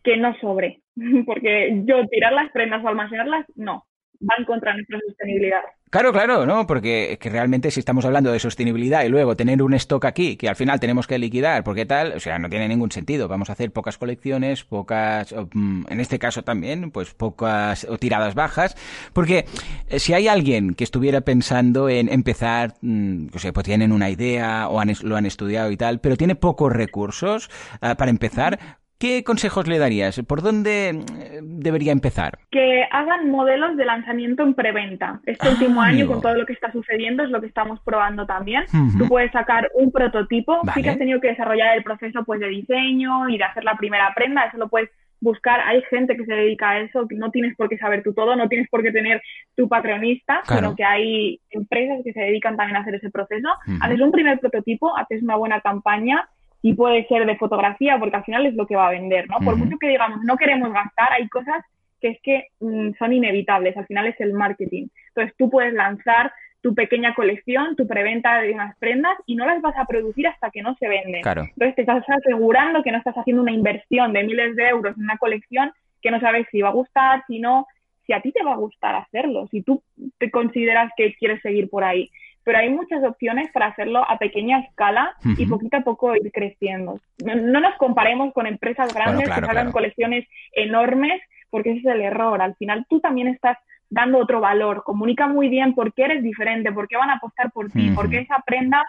Que 0.03 0.17
no 0.17 0.35
sobre, 0.39 0.81
porque 1.25 1.81
yo 1.85 2.05
tirar 2.07 2.33
las 2.33 2.51
prendas 2.51 2.83
o 2.83 2.87
almacenarlas, 2.87 3.45
no, 3.55 3.85
van 4.19 4.45
contra 4.45 4.73
nuestra 4.73 4.99
sostenibilidad. 5.07 5.61
Claro, 5.89 6.11
claro, 6.11 6.45
¿no? 6.45 6.67
Porque 6.67 7.17
que 7.21 7.29
realmente 7.29 7.71
si 7.71 7.79
estamos 7.79 8.03
hablando 8.03 8.31
de 8.31 8.39
sostenibilidad 8.39 9.05
y 9.05 9.09
luego 9.09 9.37
tener 9.37 9.63
un 9.63 9.73
stock 9.75 10.03
aquí 10.03 10.35
que 10.35 10.49
al 10.49 10.57
final 10.57 10.81
tenemos 10.81 11.07
que 11.07 11.17
liquidar, 11.17 11.63
porque 11.63 11.85
tal, 11.85 12.11
o 12.13 12.19
sea, 12.19 12.39
no 12.39 12.49
tiene 12.49 12.67
ningún 12.67 12.91
sentido. 12.91 13.29
Vamos 13.29 13.49
a 13.49 13.53
hacer 13.53 13.71
pocas 13.71 13.97
colecciones, 13.97 14.65
pocas, 14.65 15.33
mm, 15.53 15.83
en 15.89 15.99
este 16.01 16.19
caso 16.19 16.43
también, 16.43 16.91
pues 16.91 17.13
pocas 17.13 17.85
o 17.85 17.97
tiradas 17.97 18.35
bajas, 18.35 18.75
porque 19.13 19.45
eh, 19.87 19.99
si 19.99 20.13
hay 20.13 20.27
alguien 20.27 20.73
que 20.73 20.83
estuviera 20.83 21.21
pensando 21.21 21.87
en 21.87 22.09
empezar, 22.09 22.73
mm, 22.81 23.27
o 23.33 23.39
sea, 23.39 23.53
pues 23.53 23.65
tienen 23.65 23.93
una 23.93 24.09
idea 24.09 24.67
o 24.67 24.83
lo 25.03 25.15
han 25.15 25.25
estudiado 25.25 25.71
y 25.71 25.77
tal, 25.77 26.01
pero 26.01 26.17
tiene 26.17 26.35
pocos 26.35 26.73
recursos 26.73 27.49
ah, 27.79 27.95
para 27.95 28.11
empezar, 28.11 28.59
¿Qué 28.99 29.23
consejos 29.23 29.67
le 29.67 29.77
darías? 29.77 30.19
¿Por 30.27 30.41
dónde 30.41 30.89
eh, 30.89 31.39
debería 31.43 31.91
empezar? 31.91 32.39
Que 32.49 32.83
hagan 32.91 33.29
modelos 33.29 33.77
de 33.77 33.85
lanzamiento 33.85 34.41
en 34.41 34.55
preventa. 34.55 35.21
Este 35.27 35.47
ah, 35.47 35.51
último 35.51 35.81
año, 35.81 36.07
con 36.07 36.19
todo 36.19 36.33
lo 36.33 36.47
que 36.47 36.53
está 36.53 36.71
sucediendo, 36.71 37.23
es 37.23 37.29
lo 37.29 37.39
que 37.39 37.45
estamos 37.45 37.79
probando 37.81 38.25
también. 38.25 38.63
Tú 38.97 39.07
puedes 39.07 39.31
sacar 39.31 39.69
un 39.75 39.91
prototipo. 39.91 40.61
Sí 40.73 40.81
que 40.81 40.89
has 40.89 40.97
tenido 40.97 41.21
que 41.21 41.27
desarrollar 41.27 41.77
el 41.77 41.83
proceso 41.83 42.23
pues, 42.25 42.39
de 42.39 42.47
diseño 42.47 43.29
y 43.29 43.37
de 43.37 43.43
hacer 43.43 43.63
la 43.63 43.75
primera 43.75 44.11
prenda. 44.15 44.45
Eso 44.45 44.57
lo 44.57 44.67
puedes 44.67 44.89
buscar. 45.19 45.59
Hay 45.59 45.83
gente 45.91 46.17
que 46.17 46.25
se 46.25 46.33
dedica 46.33 46.71
a 46.71 46.79
eso. 46.79 47.07
No 47.11 47.29
tienes 47.29 47.55
por 47.55 47.69
qué 47.69 47.77
saber 47.77 48.01
tú 48.01 48.15
todo, 48.15 48.35
no 48.35 48.49
tienes 48.49 48.67
por 48.67 48.81
qué 48.81 48.91
tener 48.91 49.21
tu 49.55 49.69
patronista, 49.69 50.41
sino 50.47 50.75
que 50.75 50.83
hay 50.83 51.39
empresas 51.51 51.99
que 52.03 52.13
se 52.13 52.21
dedican 52.21 52.57
también 52.57 52.77
a 52.77 52.79
hacer 52.81 52.95
ese 52.95 53.11
proceso. 53.11 53.49
Haces 53.79 54.01
un 54.01 54.11
primer 54.11 54.39
prototipo, 54.39 54.97
haces 54.97 55.21
una 55.21 55.35
buena 55.35 55.61
campaña 55.61 56.27
y 56.61 56.73
puede 56.73 57.07
ser 57.07 57.25
de 57.25 57.37
fotografía, 57.37 57.97
porque 57.99 58.17
al 58.17 58.23
final 58.23 58.45
es 58.45 58.55
lo 58.55 58.65
que 58.65 58.75
va 58.75 58.87
a 58.87 58.91
vender, 58.91 59.29
¿no? 59.29 59.37
Por 59.39 59.55
mucho 59.55 59.77
que 59.77 59.89
digamos 59.89 60.23
no 60.23 60.37
queremos 60.37 60.73
gastar, 60.73 61.13
hay 61.13 61.27
cosas 61.29 61.63
que 62.01 62.09
es 62.09 62.21
que 62.21 62.47
mm, 62.59 62.91
son 62.97 63.13
inevitables, 63.13 63.75
al 63.77 63.85
final 63.85 64.07
es 64.07 64.19
el 64.19 64.33
marketing. 64.33 64.87
Entonces 65.09 65.35
tú 65.37 65.49
puedes 65.49 65.73
lanzar 65.73 66.31
tu 66.61 66.73
pequeña 66.73 67.13
colección, 67.13 67.75
tu 67.75 67.87
preventa 67.87 68.41
de 68.41 68.51
unas 68.51 68.75
prendas 68.77 69.15
y 69.25 69.35
no 69.35 69.45
las 69.45 69.61
vas 69.61 69.77
a 69.77 69.85
producir 69.85 70.27
hasta 70.27 70.49
que 70.49 70.61
no 70.61 70.75
se 70.75 70.87
venden. 70.87 71.21
Entonces 71.25 71.75
te 71.75 71.81
estás 71.81 72.03
asegurando 72.09 72.83
que 72.83 72.91
no 72.91 72.97
estás 72.97 73.15
haciendo 73.15 73.41
una 73.41 73.51
inversión 73.51 74.13
de 74.13 74.23
miles 74.23 74.55
de 74.55 74.67
euros 74.67 74.97
en 74.97 75.03
una 75.03 75.17
colección 75.17 75.71
que 76.01 76.11
no 76.11 76.19
sabes 76.19 76.47
si 76.51 76.61
va 76.61 76.69
a 76.69 76.73
gustar, 76.73 77.23
si 77.27 77.39
no, 77.39 77.67
si 78.05 78.13
a 78.13 78.21
ti 78.21 78.31
te 78.31 78.43
va 78.43 78.53
a 78.53 78.57
gustar 78.57 78.95
hacerlo, 78.95 79.47
si 79.51 79.61
tú 79.61 79.81
te 80.17 80.31
consideras 80.31 80.91
que 80.97 81.13
quieres 81.15 81.41
seguir 81.41 81.69
por 81.69 81.83
ahí 81.83 82.09
pero 82.47 82.59
hay 82.59 82.69
muchas 82.69 83.03
opciones 83.03 83.51
para 83.51 83.65
hacerlo 83.65 84.09
a 84.09 84.17
pequeña 84.17 84.59
escala 84.59 85.13
y 85.37 85.45
poquito 85.47 85.75
a 85.75 85.81
poco 85.81 86.15
ir 86.15 86.31
creciendo. 86.31 86.97
No, 87.21 87.59
nos 87.59 87.75
comparemos 87.75 88.33
con 88.33 88.47
empresas 88.47 88.93
grandes 88.93 89.27
que 89.27 89.33
hagan 89.33 89.73
colecciones 89.73 90.25
enormes, 90.53 91.21
porque 91.49 91.71
ese 91.71 91.79
es 91.79 91.85
el 91.87 91.99
error. 91.99 92.41
Al 92.41 92.55
final 92.55 92.85
tú 92.87 93.01
también 93.01 93.27
estás 93.27 93.57
dando 93.89 94.19
otro 94.19 94.39
valor. 94.39 94.83
Comunica 94.85 95.27
muy 95.27 95.49
bien 95.49 95.75
por 95.75 95.93
qué 95.93 96.03
eres 96.03 96.23
diferente, 96.23 96.71
por 96.71 96.87
qué 96.87 96.95
van 96.95 97.09
a 97.09 97.15
apostar 97.15 97.51
por 97.51 97.69
ti, 97.69 97.91
por 97.91 98.09
qué 98.09 98.19
esa 98.19 98.41
prenda 98.45 98.81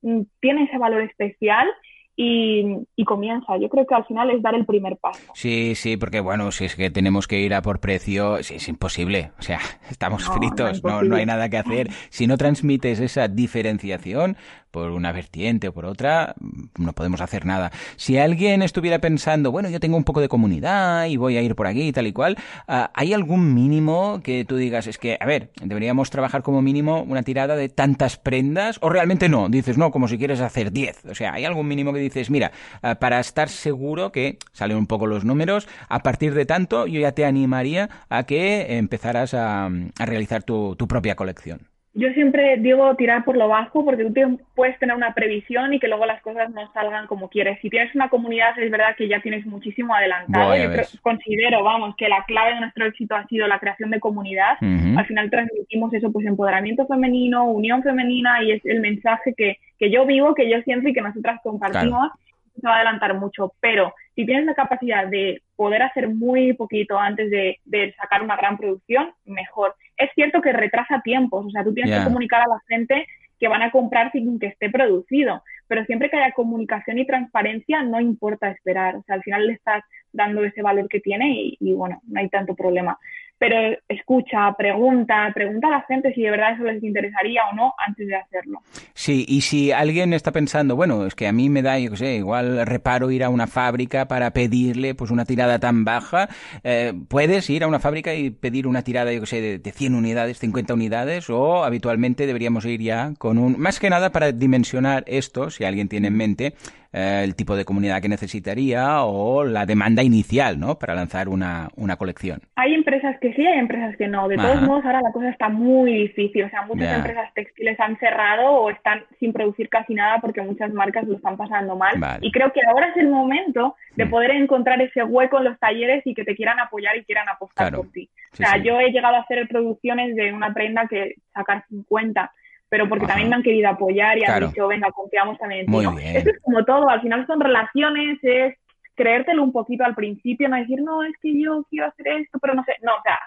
mm, 0.00 0.22
tiene 0.40 0.62
ese 0.62 0.78
valor 0.78 1.02
especial 1.02 1.68
y, 2.16 3.04
comienza. 3.04 3.56
Yo 3.58 3.68
creo 3.68 3.86
que 3.86 3.94
al 3.94 4.04
final 4.04 4.30
es 4.30 4.42
dar 4.42 4.54
el 4.54 4.64
primer 4.64 4.96
paso. 4.96 5.20
Sí, 5.34 5.74
sí, 5.74 5.96
porque 5.96 6.20
bueno, 6.20 6.52
si 6.52 6.64
es 6.64 6.76
que 6.76 6.90
tenemos 6.90 7.26
que 7.26 7.40
ir 7.40 7.52
a 7.52 7.62
por 7.62 7.80
precio, 7.80 8.38
es 8.38 8.68
imposible. 8.68 9.32
O 9.38 9.42
sea, 9.42 9.58
estamos 9.90 10.28
fritos, 10.28 10.82
no, 10.84 11.02
no, 11.02 11.16
hay 11.16 11.26
nada 11.26 11.48
que 11.48 11.58
hacer. 11.58 11.90
Si 12.10 12.26
no 12.26 12.36
transmites 12.36 13.00
esa 13.00 13.28
diferenciación, 13.28 14.36
por 14.72 14.90
una 14.90 15.12
vertiente 15.12 15.68
o 15.68 15.72
por 15.72 15.84
otra, 15.84 16.34
no 16.76 16.92
podemos 16.94 17.20
hacer 17.20 17.44
nada. 17.44 17.70
Si 17.96 18.18
alguien 18.18 18.62
estuviera 18.62 18.98
pensando, 18.98 19.52
bueno, 19.52 19.68
yo 19.68 19.78
tengo 19.78 19.96
un 19.96 20.02
poco 20.02 20.20
de 20.20 20.28
comunidad 20.28 21.06
y 21.06 21.16
voy 21.16 21.36
a 21.36 21.42
ir 21.42 21.54
por 21.54 21.66
aquí 21.66 21.82
y 21.82 21.92
tal 21.92 22.06
y 22.08 22.12
cual, 22.12 22.36
ah, 22.66 22.90
¿hay 22.94 23.12
algún 23.12 23.54
mínimo 23.54 24.20
que 24.24 24.44
tú 24.44 24.56
digas, 24.56 24.86
es 24.86 24.98
que, 24.98 25.18
a 25.20 25.26
ver, 25.26 25.50
deberíamos 25.62 26.10
trabajar 26.10 26.42
como 26.42 26.62
mínimo 26.62 27.02
una 27.02 27.22
tirada 27.22 27.54
de 27.54 27.68
tantas 27.68 28.16
prendas 28.16 28.78
o 28.80 28.88
realmente 28.88 29.28
no? 29.28 29.48
Dices, 29.48 29.76
no, 29.78 29.90
como 29.90 30.08
si 30.08 30.18
quieres 30.18 30.40
hacer 30.40 30.72
10. 30.72 31.04
O 31.04 31.14
sea, 31.14 31.34
¿hay 31.34 31.44
algún 31.44 31.68
mínimo 31.68 31.92
que 31.92 32.00
dices, 32.00 32.30
mira, 32.30 32.50
ah, 32.82 32.96
para 32.96 33.20
estar 33.20 33.50
seguro 33.50 34.10
que 34.10 34.38
salen 34.52 34.78
un 34.78 34.86
poco 34.86 35.06
los 35.06 35.24
números, 35.24 35.68
a 35.88 36.00
partir 36.00 36.34
de 36.34 36.46
tanto 36.46 36.86
yo 36.86 36.98
ya 36.98 37.12
te 37.12 37.26
animaría 37.26 37.90
a 38.08 38.24
que 38.24 38.78
empezaras 38.78 39.34
a, 39.34 39.68
realizar 39.98 40.42
tu 40.42 40.76
propia 40.88 41.14
colección? 41.14 41.71
Yo 41.94 42.08
siempre 42.12 42.56
digo 42.56 42.94
tirar 42.96 43.22
por 43.22 43.36
lo 43.36 43.48
bajo 43.48 43.84
porque 43.84 44.04
tú 44.04 44.40
puedes 44.54 44.78
tener 44.78 44.96
una 44.96 45.12
previsión 45.12 45.74
y 45.74 45.78
que 45.78 45.88
luego 45.88 46.06
las 46.06 46.22
cosas 46.22 46.48
no 46.50 46.72
salgan 46.72 47.06
como 47.06 47.28
quieres. 47.28 47.58
Si 47.60 47.68
tienes 47.68 47.94
una 47.94 48.08
comunidad 48.08 48.58
es 48.58 48.70
verdad 48.70 48.96
que 48.96 49.08
ya 49.08 49.20
tienes 49.20 49.44
muchísimo 49.44 49.94
adelantado. 49.94 50.56
Yo 50.56 50.70
considero, 51.02 51.62
vamos, 51.62 51.94
que 51.96 52.08
la 52.08 52.24
clave 52.24 52.54
de 52.54 52.60
nuestro 52.60 52.86
éxito 52.86 53.14
ha 53.14 53.26
sido 53.26 53.46
la 53.46 53.58
creación 53.58 53.90
de 53.90 54.00
comunidad. 54.00 54.56
Al 54.60 55.06
final 55.06 55.28
transmitimos 55.28 55.92
eso, 55.92 56.10
pues 56.10 56.26
empoderamiento 56.26 56.86
femenino, 56.86 57.44
unión 57.44 57.82
femenina 57.82 58.42
y 58.42 58.52
es 58.52 58.64
el 58.64 58.80
mensaje 58.80 59.34
que, 59.36 59.58
que 59.78 59.90
yo 59.90 60.06
vivo, 60.06 60.34
que 60.34 60.48
yo 60.48 60.62
siento 60.62 60.88
y 60.88 60.94
que 60.94 61.02
nosotras 61.02 61.40
compartimos. 61.42 62.10
Se 62.54 62.66
va 62.66 62.74
a 62.74 62.76
adelantar 62.76 63.14
mucho, 63.14 63.52
pero 63.60 63.94
si 64.14 64.26
tienes 64.26 64.44
la 64.44 64.54
capacidad 64.54 65.06
de 65.06 65.42
poder 65.62 65.82
hacer 65.82 66.08
muy 66.08 66.54
poquito 66.54 66.98
antes 66.98 67.30
de, 67.30 67.94
sacar 67.96 68.20
una 68.20 68.36
gran 68.36 68.58
producción, 68.58 69.12
mejor. 69.24 69.76
Es 69.96 70.10
cierto 70.16 70.40
que 70.40 70.52
retrasa 70.52 71.00
tiempos, 71.04 71.46
o 71.46 71.50
sea, 71.50 71.62
tú 71.62 71.72
tienes 71.72 71.96
que 71.96 72.04
comunicar 72.04 72.42
a 72.42 72.48
la 72.48 72.60
gente 72.66 73.06
que 73.38 73.46
van 73.46 73.62
a 73.62 73.70
comprar 73.70 74.10
sin 74.10 74.40
que 74.40 74.46
esté 74.46 74.70
producido, 74.70 75.44
pero 75.68 75.84
siempre 75.84 76.10
que 76.10 76.16
haya 76.16 76.34
comunicación 76.34 76.98
y 76.98 77.06
transparencia, 77.06 77.80
no 77.84 78.00
importa 78.00 78.50
esperar, 78.50 78.96
o 78.96 79.04
sea, 79.04 79.14
al 79.14 79.22
final 79.22 79.46
le 79.46 79.52
estás 79.52 79.84
dando 80.12 80.42
ese 80.44 80.62
valor 80.62 80.88
que 80.88 80.98
tiene 80.98 81.30
y, 81.30 81.56
y 81.60 81.74
bueno, 81.74 82.00
no 82.08 82.18
hay 82.18 82.28
tanto 82.28 82.56
problema. 82.56 82.98
Pero 83.42 83.76
escucha, 83.88 84.54
pregunta, 84.56 85.28
pregunta 85.34 85.66
a 85.66 85.70
la 85.72 85.80
gente 85.88 86.14
si 86.14 86.22
de 86.22 86.30
verdad 86.30 86.52
eso 86.54 86.62
les 86.62 86.80
interesaría 86.80 87.42
o 87.50 87.56
no 87.56 87.74
antes 87.76 88.06
de 88.06 88.14
hacerlo. 88.14 88.60
Sí, 88.94 89.24
y 89.26 89.40
si 89.40 89.72
alguien 89.72 90.12
está 90.12 90.30
pensando, 90.30 90.76
bueno, 90.76 91.04
es 91.06 91.16
que 91.16 91.26
a 91.26 91.32
mí 91.32 91.48
me 91.48 91.60
da, 91.60 91.76
yo 91.76 91.96
sé, 91.96 92.14
igual 92.14 92.64
reparo 92.64 93.10
ir 93.10 93.24
a 93.24 93.30
una 93.30 93.48
fábrica 93.48 94.06
para 94.06 94.30
pedirle 94.30 94.94
pues 94.94 95.10
una 95.10 95.24
tirada 95.24 95.58
tan 95.58 95.84
baja, 95.84 96.28
eh, 96.62 96.92
puedes 97.08 97.50
ir 97.50 97.64
a 97.64 97.66
una 97.66 97.80
fábrica 97.80 98.14
y 98.14 98.30
pedir 98.30 98.68
una 98.68 98.84
tirada, 98.84 99.12
yo 99.12 99.18
qué 99.18 99.26
sé, 99.26 99.40
de, 99.40 99.58
de 99.58 99.72
100 99.72 99.96
unidades, 99.96 100.38
50 100.38 100.74
unidades, 100.74 101.28
o 101.28 101.64
habitualmente 101.64 102.28
deberíamos 102.28 102.64
ir 102.64 102.80
ya 102.80 103.12
con 103.18 103.38
un, 103.38 103.58
más 103.58 103.80
que 103.80 103.90
nada 103.90 104.12
para 104.12 104.30
dimensionar 104.30 105.02
esto, 105.08 105.50
si 105.50 105.64
alguien 105.64 105.88
tiene 105.88 106.06
en 106.06 106.16
mente, 106.16 106.54
eh, 106.92 107.22
el 107.24 107.34
tipo 107.34 107.56
de 107.56 107.64
comunidad 107.64 108.02
que 108.02 108.08
necesitaría 108.08 109.02
o 109.04 109.44
la 109.44 109.64
demanda 109.64 110.02
inicial, 110.02 110.60
¿no? 110.60 110.78
Para 110.78 110.94
lanzar 110.94 111.28
una, 111.28 111.70
una 111.76 111.96
colección. 111.96 112.40
Hay 112.56 112.74
empresas 112.74 113.18
que 113.20 113.32
sí, 113.32 113.46
hay 113.46 113.58
empresas 113.58 113.96
que 113.96 114.08
no. 114.08 114.28
De 114.28 114.36
todos 114.36 114.60
modos, 114.62 114.84
ahora 114.84 115.00
la 115.00 115.12
cosa 115.12 115.30
está 115.30 115.48
muy 115.48 115.92
difícil. 115.94 116.44
O 116.44 116.50
sea, 116.50 116.62
muchas 116.62 116.96
empresas 116.96 117.32
textiles 117.34 117.80
han 117.80 117.98
cerrado 117.98 118.50
o 118.50 118.70
están 118.70 119.04
sin 119.18 119.32
producir 119.32 119.68
casi 119.68 119.94
nada 119.94 120.20
porque 120.20 120.42
muchas 120.42 120.72
marcas 120.72 121.06
lo 121.06 121.16
están 121.16 121.36
pasando 121.36 121.76
mal. 121.76 121.94
Y 122.20 122.30
creo 122.30 122.52
que 122.52 122.60
ahora 122.68 122.88
es 122.88 122.96
el 122.96 123.08
momento 123.08 123.74
de 123.96 124.04
mm. 124.04 124.10
poder 124.10 124.30
encontrar 124.32 124.80
ese 124.82 125.02
hueco 125.02 125.38
en 125.38 125.44
los 125.44 125.58
talleres 125.58 126.02
y 126.06 126.14
que 126.14 126.24
te 126.24 126.36
quieran 126.36 126.60
apoyar 126.60 126.96
y 126.96 127.04
quieran 127.04 127.28
apostar 127.28 127.74
por 127.74 127.90
ti. 127.90 128.10
O 128.32 128.36
sea, 128.36 128.56
yo 128.58 128.78
he 128.80 128.90
llegado 128.90 129.16
a 129.16 129.20
hacer 129.20 129.46
producciones 129.48 130.14
de 130.14 130.32
una 130.32 130.52
prenda 130.52 130.86
que 130.88 131.16
sacar 131.34 131.64
50 131.68 132.32
pero 132.72 132.88
porque 132.88 133.06
también 133.06 133.28
me 133.28 133.36
han 133.36 133.42
querido 133.42 133.68
apoyar 133.68 134.16
y 134.16 134.24
han 134.24 134.48
dicho, 134.48 134.66
venga, 134.66 134.90
confiamos 134.92 135.36
también 135.36 135.60
en 135.60 135.66
ti. 135.66 135.72
¿no? 135.72 135.98
Eso 135.98 136.30
es 136.30 136.40
como 136.40 136.64
todo, 136.64 136.88
al 136.88 137.02
final 137.02 137.26
son 137.26 137.38
relaciones, 137.38 138.18
es 138.22 138.54
creértelo 138.94 139.42
un 139.42 139.52
poquito 139.52 139.84
al 139.84 139.94
principio, 139.94 140.48
no 140.48 140.56
decir, 140.56 140.80
no, 140.80 141.04
es 141.04 141.12
que 141.20 141.38
yo 141.38 141.66
quiero 141.68 141.88
hacer 141.88 142.08
esto, 142.08 142.38
pero 142.40 142.54
no 142.54 142.64
sé, 142.64 142.76
no, 142.80 142.92
o 142.92 143.02
sea, 143.02 143.18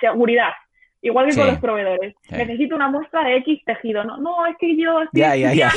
seguridad. 0.00 0.50
Igual 1.02 1.28
que 1.28 1.36
con 1.36 1.46
los 1.46 1.60
proveedores. 1.60 2.16
Necesito 2.32 2.74
una 2.74 2.88
muestra 2.88 3.22
de 3.22 3.36
X 3.36 3.62
tejido. 3.64 4.02
No, 4.02 4.16
no 4.16 4.44
es 4.46 4.56
que 4.58 4.76
yo 4.76 5.02
estoy 5.02 5.20
ya, 5.20 5.36
ya, 5.36 5.54
ya. 5.54 5.70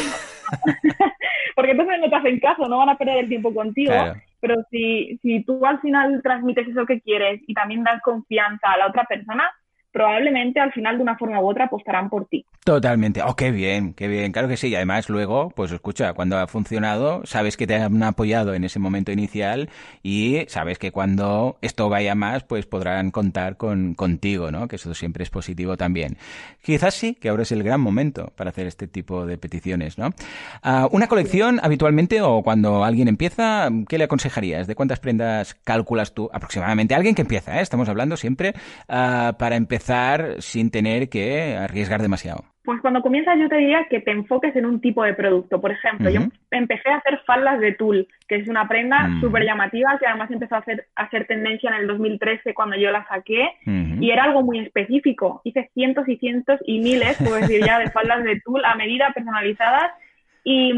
Porque 1.56 1.72
entonces 1.72 2.00
no 2.00 2.10
te 2.10 2.16
hacen 2.16 2.40
caso, 2.40 2.68
no 2.68 2.80
van 2.80 2.90
a 2.90 2.98
perder 2.98 3.20
el 3.20 3.30
tiempo 3.30 3.54
contigo. 3.54 3.94
Pero 4.40 4.56
si, 4.72 5.20
si 5.22 5.44
tú 5.44 5.64
al 5.68 5.80
final 5.82 6.20
transmites 6.24 6.68
eso 6.68 6.88
que 6.88 7.00
quieres 7.00 7.42
y 7.46 7.54
también 7.54 7.84
das 7.84 8.02
confianza 8.02 8.72
a 8.72 8.78
la 8.78 8.88
otra 8.88 9.04
persona, 9.04 9.52
probablemente 9.94 10.60
al 10.60 10.74
final 10.74 10.98
de 10.98 11.04
una 11.04 11.16
forma 11.18 11.40
u 11.40 11.48
otra 11.48 11.66
apostarán 11.66 12.10
por 12.10 12.26
ti. 12.26 12.46
Totalmente. 12.66 13.22
Oh, 13.22 13.36
qué 13.36 13.52
bien, 13.52 13.94
qué 13.94 14.08
bien. 14.08 14.32
Claro 14.32 14.48
que 14.48 14.58
sí. 14.58 14.70
Y 14.70 14.76
además 14.76 15.08
luego, 15.08 15.52
pues 15.56 15.72
escucha, 15.72 16.14
cuando 16.14 16.38
ha 16.38 16.48
funcionado, 16.48 17.22
sabes 17.26 17.56
que 17.56 17.68
te 17.68 17.76
han 17.76 18.02
apoyado 18.02 18.56
en 18.56 18.64
ese 18.64 18.80
momento 18.80 19.12
inicial 19.12 19.70
y 20.02 20.46
sabes 20.48 20.80
que 20.80 20.92
cuando 20.92 21.58
esto 21.62 21.90
vaya 21.90 22.16
más, 22.16 22.44
pues 22.44 22.66
podrán 22.66 23.12
contar 23.12 23.56
con, 23.56 23.94
contigo, 23.94 24.50
¿no? 24.50 24.68
Que 24.68 24.78
eso 24.78 24.94
siempre 24.96 25.24
es 25.24 25.30
positivo 25.30 25.78
también. 25.78 26.18
Quizás 26.64 26.96
sí, 26.96 27.14
que 27.14 27.30
ahora 27.30 27.44
es 27.44 27.52
el 27.52 27.62
gran 27.62 27.80
momento 27.80 28.34
para 28.36 28.50
hacer 28.50 28.66
este 28.66 28.88
tipo 28.88 29.28
de 29.28 29.38
peticiones, 29.38 30.00
¿no? 30.00 30.10
Ah, 30.64 30.88
una 30.92 31.08
colección 31.08 31.60
habitualmente 31.62 32.20
o 32.22 32.42
cuando 32.42 32.84
alguien 32.84 33.08
empieza, 33.08 33.70
¿qué 33.88 34.00
le 34.00 34.06
aconsejarías? 34.06 34.66
¿De 34.66 34.74
cuántas 34.74 35.00
prendas 35.00 35.54
calculas 35.54 36.16
tú 36.16 36.32
aproximadamente? 36.34 36.96
Alguien 36.96 37.14
que 37.14 37.22
empieza, 37.22 37.60
¿eh? 37.60 37.62
Estamos 37.62 37.88
hablando 37.90 38.18
siempre 38.18 38.56
uh, 38.90 39.34
para 39.38 39.56
empezar 39.56 39.83
sin 40.40 40.72
tener 40.72 41.10
que 41.10 41.56
arriesgar 41.56 42.02
demasiado. 42.02 42.44
Pues 42.64 42.80
cuando 42.80 43.02
comienzas 43.02 43.38
yo 43.38 43.50
te 43.50 43.58
diría 43.58 43.88
que 43.90 44.00
te 44.00 44.12
enfoques 44.12 44.56
en 44.56 44.66
un 44.66 44.80
tipo 44.80 45.04
de 45.04 45.14
producto. 45.14 45.60
Por 45.60 45.72
ejemplo, 45.72 46.10
yo 46.10 46.22
empecé 46.50 46.90
a 46.90 46.98
hacer 46.98 47.20
faldas 47.26 47.60
de 47.60 47.74
tul, 47.74 48.08
que 48.26 48.36
es 48.36 48.48
una 48.48 48.70
prenda 48.70 49.06
mm. 49.06 49.20
súper 49.20 49.44
llamativa 49.44 49.98
que 50.00 50.08
además 50.08 50.32
empezó 50.32 50.56
a 50.56 50.60
hacer, 50.60 50.88
a 50.96 51.04
hacer 51.04 51.28
tendencia 51.28 51.70
en 51.70 51.82
el 51.82 51.88
2013 51.88 52.54
cuando 52.54 52.78
yo 52.78 52.90
la 52.92 53.06
saqué 53.08 53.50
y 53.66 54.12
era 54.12 54.24
algo 54.24 54.44
muy 54.44 54.60
específico. 54.60 55.42
Hice 55.44 55.70
cientos 55.74 56.08
y 56.08 56.16
cientos 56.18 56.58
y 56.66 56.80
miles, 56.80 57.18
puedo 57.18 57.36
decir 57.36 57.66
ya, 57.66 57.80
de 57.80 57.92
faldas 57.92 58.24
de 58.24 58.40
tul 58.40 58.64
a 58.64 58.76
medida 58.76 59.12
personalizadas 59.14 59.92
y, 60.46 60.72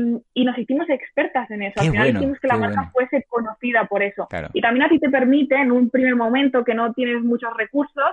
nos 0.44 0.58
hicimos 0.58 0.90
expertas 0.90 1.50
en 1.52 1.64
eso. 1.64 1.82
Al 1.82 1.92
final 1.92 2.16
hicimos 2.16 2.40
que 2.40 2.48
la 2.48 2.58
marca 2.58 2.90
fuese 2.94 3.24
conocida 3.30 3.86
por 3.86 4.02
eso. 4.02 4.28
Y 4.54 4.62
también 4.62 4.86
a 4.86 4.90
ti 4.90 5.00
te 5.00 5.10
permite 5.10 5.56
en 5.56 5.72
un 5.72 5.92
primer 5.92 6.16
momento 6.16 6.64
que 6.64 6.74
no 6.74 6.94
tienes 6.94 7.22
muchos 7.22 7.56
recursos 7.56 8.06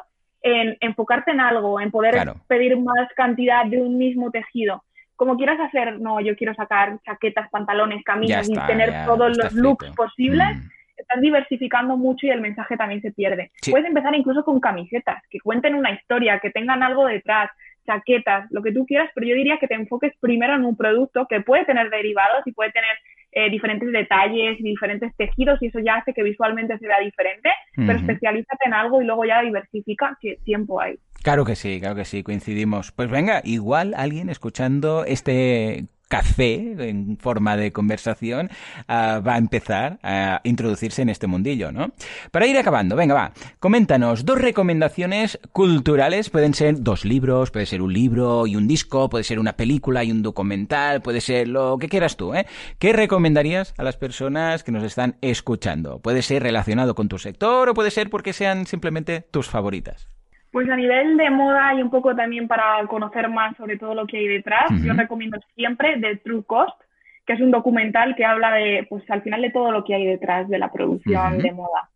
en 0.42 0.76
enfocarte 0.80 1.30
en 1.30 1.40
algo, 1.40 1.80
en 1.80 1.90
poder 1.90 2.32
pedir 2.48 2.76
más 2.78 3.08
cantidad 3.16 3.64
de 3.64 3.80
un 3.80 3.96
mismo 3.96 4.30
tejido. 4.30 4.84
Como 5.16 5.36
quieras 5.36 5.60
hacer, 5.60 6.00
no, 6.00 6.20
yo 6.20 6.34
quiero 6.36 6.54
sacar 6.54 6.98
chaquetas, 7.04 7.48
pantalones, 7.50 8.02
camisas 8.02 8.48
y 8.48 8.54
tener 8.66 9.04
todos 9.06 9.36
los 9.36 9.52
looks 9.52 9.90
posibles. 9.90 10.56
Mm. 10.56 10.68
Estás 10.96 11.20
diversificando 11.20 11.96
mucho 11.96 12.26
y 12.26 12.30
el 12.30 12.40
mensaje 12.40 12.76
también 12.76 13.00
se 13.02 13.12
pierde. 13.12 13.50
Puedes 13.70 13.86
empezar 13.86 14.14
incluso 14.14 14.44
con 14.44 14.60
camisetas, 14.60 15.22
que 15.30 15.40
cuenten 15.40 15.74
una 15.74 15.90
historia, 15.90 16.38
que 16.38 16.50
tengan 16.50 16.82
algo 16.82 17.06
detrás, 17.06 17.50
chaquetas, 17.86 18.50
lo 18.50 18.62
que 18.62 18.72
tú 18.72 18.86
quieras, 18.86 19.10
pero 19.14 19.26
yo 19.26 19.34
diría 19.34 19.58
que 19.58 19.66
te 19.66 19.74
enfoques 19.74 20.12
primero 20.20 20.54
en 20.54 20.64
un 20.64 20.76
producto 20.76 21.26
que 21.28 21.40
puede 21.40 21.64
tener 21.64 21.90
derivados 21.90 22.46
y 22.46 22.52
puede 22.52 22.70
tener 22.70 22.96
eh, 23.32 23.50
diferentes 23.50 23.90
detalles 23.90 24.60
y 24.60 24.62
diferentes 24.62 25.14
tejidos 25.16 25.60
y 25.62 25.66
eso 25.66 25.78
ya 25.80 25.96
hace 25.96 26.12
que 26.12 26.22
visualmente 26.22 26.78
se 26.78 26.86
vea 26.86 27.00
diferente, 27.00 27.48
pero 27.74 27.98
especialízate 27.98 28.66
en 28.66 28.74
algo 28.74 29.00
y 29.00 29.06
luego 29.06 29.24
ya 29.24 29.40
diversifica, 29.42 30.18
que 30.20 30.38
tiempo 30.44 30.80
hay. 30.80 30.98
Claro 31.22 31.44
que 31.44 31.56
sí, 31.56 31.80
claro 31.80 31.96
que 31.96 32.04
sí, 32.04 32.22
coincidimos. 32.22 32.92
Pues 32.92 33.10
venga, 33.10 33.40
igual 33.44 33.94
alguien 33.96 34.28
escuchando 34.28 35.04
este 35.06 35.86
café 36.12 36.74
en 36.90 37.16
forma 37.16 37.56
de 37.56 37.72
conversación 37.72 38.50
ah, 38.86 39.22
va 39.26 39.36
a 39.36 39.38
empezar 39.38 39.98
a 40.02 40.42
introducirse 40.44 41.00
en 41.00 41.08
este 41.08 41.26
mundillo, 41.26 41.72
¿no? 41.72 41.92
Para 42.30 42.46
ir 42.46 42.58
acabando, 42.58 42.96
venga, 42.96 43.14
va, 43.14 43.32
coméntanos 43.60 44.26
dos 44.26 44.38
recomendaciones 44.38 45.38
culturales, 45.52 46.28
pueden 46.28 46.52
ser 46.52 46.82
dos 46.82 47.06
libros, 47.06 47.50
puede 47.50 47.64
ser 47.64 47.80
un 47.80 47.94
libro 47.94 48.46
y 48.46 48.56
un 48.56 48.68
disco, 48.68 49.08
puede 49.08 49.24
ser 49.24 49.38
una 49.38 49.54
película 49.54 50.04
y 50.04 50.12
un 50.12 50.20
documental, 50.20 51.00
puede 51.00 51.22
ser 51.22 51.48
lo 51.48 51.78
que 51.78 51.88
quieras 51.88 52.18
tú, 52.18 52.34
¿eh? 52.34 52.44
¿Qué 52.78 52.92
recomendarías 52.92 53.72
a 53.78 53.82
las 53.82 53.96
personas 53.96 54.64
que 54.64 54.72
nos 54.72 54.84
están 54.84 55.16
escuchando? 55.22 56.00
Puede 56.00 56.20
ser 56.20 56.42
relacionado 56.42 56.94
con 56.94 57.08
tu 57.08 57.18
sector 57.18 57.70
o 57.70 57.74
puede 57.74 57.90
ser 57.90 58.10
porque 58.10 58.34
sean 58.34 58.66
simplemente 58.66 59.22
tus 59.30 59.48
favoritas. 59.48 60.11
Pues 60.52 60.68
a 60.68 60.76
nivel 60.76 61.16
de 61.16 61.30
moda 61.30 61.74
y 61.74 61.82
un 61.82 61.90
poco 61.90 62.14
también 62.14 62.46
para 62.46 62.86
conocer 62.86 63.28
más 63.30 63.56
sobre 63.56 63.78
todo 63.78 63.94
lo 63.94 64.06
que 64.06 64.18
hay 64.18 64.28
detrás, 64.28 64.70
yo 64.84 64.92
recomiendo 64.92 65.38
siempre 65.54 65.98
The 65.98 66.16
True 66.16 66.44
Cost, 66.44 66.78
que 67.26 67.32
es 67.32 67.40
un 67.40 67.50
documental 67.50 68.14
que 68.14 68.26
habla 68.26 68.52
de, 68.52 68.86
pues 68.88 69.02
al 69.10 69.22
final 69.22 69.40
de 69.40 69.50
todo 69.50 69.72
lo 69.72 69.82
que 69.82 69.94
hay 69.94 70.04
detrás 70.04 70.48
de 70.50 70.58
la 70.58 70.70
producción 70.70 71.38
de 71.38 71.52
moda. 71.52 71.88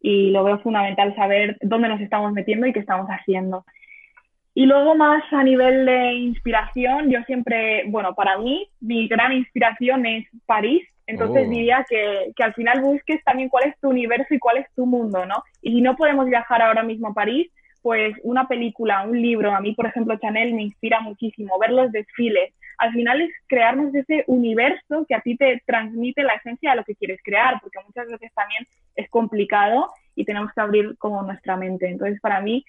Y 0.00 0.30
lo 0.30 0.44
veo 0.44 0.60
fundamental 0.60 1.14
saber 1.16 1.58
dónde 1.62 1.88
nos 1.88 2.00
estamos 2.00 2.32
metiendo 2.32 2.66
y 2.66 2.72
qué 2.72 2.78
estamos 2.78 3.08
haciendo. 3.08 3.64
Y 4.54 4.66
luego 4.66 4.94
más 4.94 5.22
a 5.32 5.42
nivel 5.42 5.84
de 5.84 6.12
inspiración, 6.14 7.10
yo 7.10 7.20
siempre, 7.22 7.84
bueno, 7.88 8.14
para 8.14 8.38
mí 8.38 8.68
mi 8.80 9.08
gran 9.08 9.32
inspiración 9.32 10.06
es 10.06 10.26
París, 10.46 10.86
entonces 11.06 11.46
oh. 11.46 11.50
diría 11.50 11.84
que, 11.88 12.32
que, 12.36 12.42
al 12.44 12.54
final 12.54 12.82
busques 12.82 13.22
también 13.24 13.48
cuál 13.48 13.68
es 13.68 13.78
tu 13.80 13.88
universo 13.88 14.32
y 14.32 14.38
cuál 14.38 14.58
es 14.58 14.66
tu 14.76 14.86
mundo, 14.86 15.26
¿no? 15.26 15.42
Y 15.60 15.72
si 15.72 15.80
no 15.80 15.96
podemos 15.96 16.26
viajar 16.26 16.62
ahora 16.62 16.84
mismo 16.84 17.08
a 17.08 17.14
París, 17.14 17.50
pues 17.82 18.14
una 18.22 18.46
película, 18.48 19.02
un 19.02 19.20
libro, 19.20 19.54
a 19.54 19.60
mí 19.60 19.74
por 19.74 19.86
ejemplo 19.86 20.18
Chanel 20.18 20.54
me 20.54 20.62
inspira 20.62 21.00
muchísimo, 21.00 21.58
ver 21.58 21.70
los 21.70 21.90
desfiles, 21.92 22.52
al 22.80 22.92
final 22.92 23.20
es 23.20 23.30
crearnos 23.46 23.94
ese 23.94 24.24
universo 24.26 25.04
que 25.06 25.14
a 25.14 25.20
ti 25.20 25.36
te 25.36 25.62
transmite 25.66 26.22
la 26.22 26.32
esencia 26.32 26.70
de 26.70 26.76
lo 26.76 26.84
que 26.84 26.94
quieres 26.94 27.20
crear, 27.22 27.60
porque 27.60 27.78
muchas 27.86 28.08
veces 28.08 28.32
también 28.34 28.66
es 28.96 29.08
complicado 29.10 29.90
y 30.16 30.24
tenemos 30.24 30.50
que 30.54 30.62
abrir 30.62 30.96
como 30.96 31.22
nuestra 31.22 31.58
mente. 31.58 31.88
Entonces 31.88 32.18
para 32.22 32.40
mí, 32.40 32.64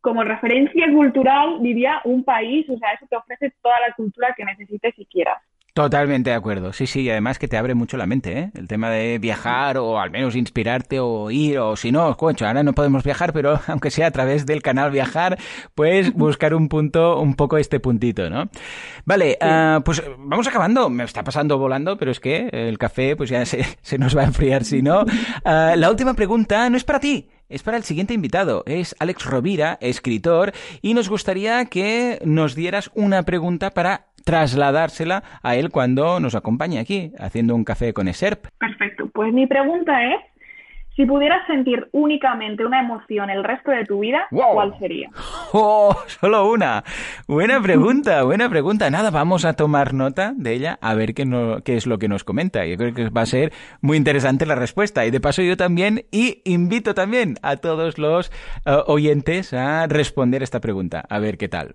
como 0.00 0.24
referencia 0.24 0.90
cultural, 0.90 1.62
diría 1.62 2.00
un 2.04 2.24
país, 2.24 2.68
o 2.68 2.76
sea, 2.76 2.92
eso 2.92 3.06
te 3.08 3.16
ofrece 3.16 3.52
toda 3.62 3.78
la 3.86 3.94
cultura 3.94 4.34
que 4.36 4.44
necesites 4.44 4.94
y 4.96 5.06
quieras. 5.06 5.40
Totalmente 5.74 6.28
de 6.28 6.36
acuerdo. 6.36 6.74
Sí, 6.74 6.86
sí, 6.86 7.00
y 7.00 7.08
además 7.08 7.38
que 7.38 7.48
te 7.48 7.56
abre 7.56 7.74
mucho 7.74 7.96
la 7.96 8.06
mente, 8.06 8.38
¿eh? 8.38 8.50
El 8.54 8.68
tema 8.68 8.90
de 8.90 9.18
viajar 9.18 9.78
o 9.78 9.98
al 9.98 10.10
menos 10.10 10.36
inspirarte 10.36 11.00
o 11.00 11.30
ir 11.30 11.58
o 11.60 11.76
si 11.76 11.90
no, 11.90 12.14
coño, 12.18 12.46
ahora 12.46 12.62
no 12.62 12.74
podemos 12.74 13.02
viajar, 13.02 13.32
pero 13.32 13.58
aunque 13.68 13.90
sea 13.90 14.08
a 14.08 14.10
través 14.10 14.44
del 14.44 14.60
canal 14.60 14.90
Viajar, 14.90 15.38
pues 15.74 16.12
buscar 16.14 16.52
un 16.54 16.68
punto, 16.68 17.18
un 17.20 17.36
poco 17.36 17.56
este 17.56 17.80
puntito, 17.80 18.28
¿no? 18.28 18.50
Vale, 19.06 19.38
ah, 19.40 19.80
pues 19.82 20.02
vamos 20.18 20.46
acabando. 20.46 20.90
Me 20.90 21.04
está 21.04 21.24
pasando 21.24 21.56
volando, 21.56 21.96
pero 21.96 22.10
es 22.10 22.20
que 22.20 22.50
el 22.52 22.76
café 22.76 23.16
pues 23.16 23.30
ya 23.30 23.46
se, 23.46 23.64
se 23.80 23.96
nos 23.96 24.14
va 24.14 24.22
a 24.22 24.26
enfriar 24.26 24.64
si 24.64 24.82
no. 24.82 25.06
Ah, 25.42 25.72
la 25.74 25.88
última 25.88 26.12
pregunta 26.12 26.68
no 26.68 26.76
es 26.76 26.84
para 26.84 27.00
ti, 27.00 27.30
es 27.48 27.62
para 27.62 27.78
el 27.78 27.84
siguiente 27.84 28.12
invitado. 28.12 28.62
Es 28.66 28.94
Alex 28.98 29.24
Rovira, 29.24 29.78
escritor, 29.80 30.52
y 30.82 30.92
nos 30.92 31.08
gustaría 31.08 31.64
que 31.64 32.20
nos 32.26 32.54
dieras 32.54 32.90
una 32.94 33.22
pregunta 33.22 33.70
para 33.70 34.11
trasladársela 34.24 35.22
a 35.42 35.56
él 35.56 35.70
cuando 35.70 36.20
nos 36.20 36.34
acompañe 36.34 36.78
aquí, 36.78 37.12
haciendo 37.18 37.54
un 37.54 37.64
café 37.64 37.92
con 37.92 38.08
ESERP. 38.08 38.46
Perfecto. 38.58 39.08
Pues 39.12 39.32
mi 39.32 39.46
pregunta 39.46 40.04
es, 40.04 40.20
Si 40.94 41.06
pudieras 41.06 41.46
sentir 41.46 41.88
únicamente 41.92 42.66
una 42.66 42.80
emoción 42.80 43.30
el 43.30 43.44
resto 43.44 43.70
de 43.70 43.86
tu 43.86 44.00
vida, 44.00 44.26
¿cuál 44.30 44.78
sería? 44.78 45.08
¡Oh! 45.54 45.96
Solo 46.06 46.50
una. 46.50 46.84
Buena 47.26 47.62
pregunta, 47.62 48.22
buena 48.24 48.50
pregunta. 48.50 48.90
Nada, 48.90 49.10
vamos 49.10 49.46
a 49.46 49.54
tomar 49.54 49.94
nota 49.94 50.34
de 50.36 50.52
ella 50.52 50.78
a 50.82 50.94
ver 50.94 51.14
qué, 51.14 51.24
no, 51.24 51.62
qué 51.64 51.76
es 51.76 51.86
lo 51.86 51.98
que 51.98 52.08
nos 52.08 52.24
comenta. 52.24 52.66
Yo 52.66 52.76
creo 52.76 52.92
que 52.92 53.08
va 53.08 53.22
a 53.22 53.26
ser 53.26 53.54
muy 53.80 53.96
interesante 53.96 54.44
la 54.44 54.54
respuesta. 54.54 55.06
Y 55.06 55.10
de 55.10 55.18
paso 55.18 55.40
yo 55.40 55.56
también, 55.56 56.04
y 56.10 56.42
invito 56.44 56.92
también 56.92 57.36
a 57.40 57.56
todos 57.56 57.96
los 57.96 58.30
eh, 58.66 58.76
oyentes 58.86 59.54
a 59.54 59.86
responder 59.86 60.42
esta 60.42 60.60
pregunta, 60.60 61.02
a 61.08 61.18
ver 61.20 61.38
qué 61.38 61.48
tal. 61.48 61.74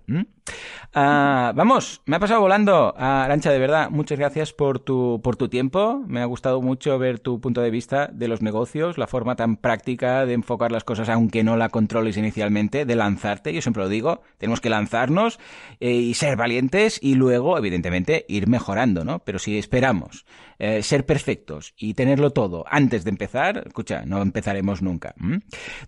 Ah, 0.94 1.52
vamos, 1.54 2.00
me 2.06 2.16
ha 2.16 2.18
pasado 2.18 2.40
volando. 2.40 2.94
Ah, 2.96 3.24
Arancha, 3.24 3.50
de 3.50 3.58
verdad, 3.58 3.90
muchas 3.90 4.18
gracias 4.18 4.54
por 4.54 4.78
tu, 4.78 5.20
por 5.22 5.36
tu 5.36 5.48
tiempo. 5.48 6.02
Me 6.06 6.22
ha 6.22 6.24
gustado 6.24 6.62
mucho 6.62 6.98
ver 6.98 7.18
tu 7.18 7.40
punto 7.40 7.60
de 7.60 7.70
vista 7.70 8.08
de 8.10 8.26
los 8.26 8.40
negocios, 8.40 8.96
la 8.96 9.06
forma 9.06 9.36
tan 9.36 9.56
práctica 9.56 10.24
de 10.24 10.32
enfocar 10.32 10.72
las 10.72 10.84
cosas, 10.84 11.10
aunque 11.10 11.44
no 11.44 11.58
la 11.58 11.68
controles 11.68 12.16
inicialmente, 12.16 12.86
de 12.86 12.96
lanzarte. 12.96 13.52
Yo 13.52 13.60
siempre 13.60 13.82
lo 13.82 13.90
digo, 13.90 14.22
tenemos 14.38 14.62
que 14.62 14.70
lanzarnos 14.70 15.38
eh, 15.78 15.92
y 15.92 16.14
ser 16.14 16.36
valientes 16.36 16.98
y 17.02 17.16
luego, 17.16 17.58
evidentemente, 17.58 18.24
ir 18.26 18.48
mejorando, 18.48 19.04
¿no? 19.04 19.18
Pero 19.18 19.38
si 19.38 19.58
esperamos 19.58 20.24
eh, 20.58 20.82
ser 20.82 21.04
perfectos 21.04 21.74
y 21.76 21.94
tenerlo 21.94 22.30
todo 22.30 22.64
antes 22.66 23.04
de 23.04 23.10
empezar, 23.10 23.62
escucha, 23.66 24.04
no 24.06 24.22
empezaremos 24.22 24.80
nunca. 24.80 25.14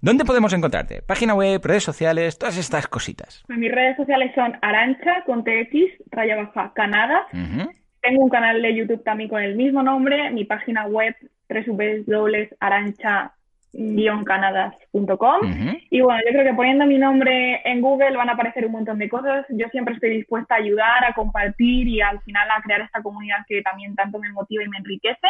¿Dónde 0.03 0.27
podemos 0.27 0.53
encontrarte? 0.53 1.01
Página 1.01 1.35
web, 1.35 1.61
redes 1.65 1.85
sociales, 1.85 2.39
todas 2.39 2.59
estas 2.59 2.87
cositas. 2.87 3.43
Pues 3.47 3.59
mis 3.59 3.73
redes 3.73 3.97
sociales 3.97 4.31
son 4.35 4.53
Arancha 4.61 4.90
con 5.27 5.45
TX, 5.45 6.11
raya 6.11 6.37
baja, 6.37 6.73
Canadá. 6.75 7.27
Tengo 8.01 8.23
un 8.23 8.31
canal 8.31 8.63
de 8.63 8.75
YouTube 8.75 9.05
también 9.05 9.29
con 9.29 9.43
el 9.43 9.57
mismo 9.57 9.83
nombre, 9.83 10.31
mi 10.31 10.45
página 10.45 10.87
web 10.87 11.15
www.arancha 11.49 13.33
canadas.com 14.25 15.41
y 15.91 16.01
bueno, 16.01 16.21
yo 16.27 16.33
creo 16.33 16.45
que 16.45 16.55
poniendo 16.55 16.87
mi 16.87 16.99
nombre 16.99 17.61
en 17.65 17.81
Google 17.81 18.17
van 18.17 18.29
a 18.29 18.33
aparecer 18.33 18.67
un 18.67 18.73
montón 18.73 18.99
de 18.99 19.09
cosas. 19.09 19.47
Yo 19.51 19.69
siempre 19.69 19.95
estoy 19.95 20.11
dispuesta 20.11 20.55
a 20.55 20.59
ayudar, 20.59 21.05
a 21.05 21.13
compartir 21.15 21.87
y 21.87 22.01
al 22.01 22.21
final 22.23 22.49
a 22.51 22.63
crear 22.63 22.81
esta 22.81 23.03
comunidad 23.03 23.39
que 23.47 23.63
también 23.63 23.95
tanto 23.95 24.19
me 24.19 24.33
motiva 24.33 24.65
y 24.65 24.69
me 24.69 24.79
enriquece. 24.79 25.29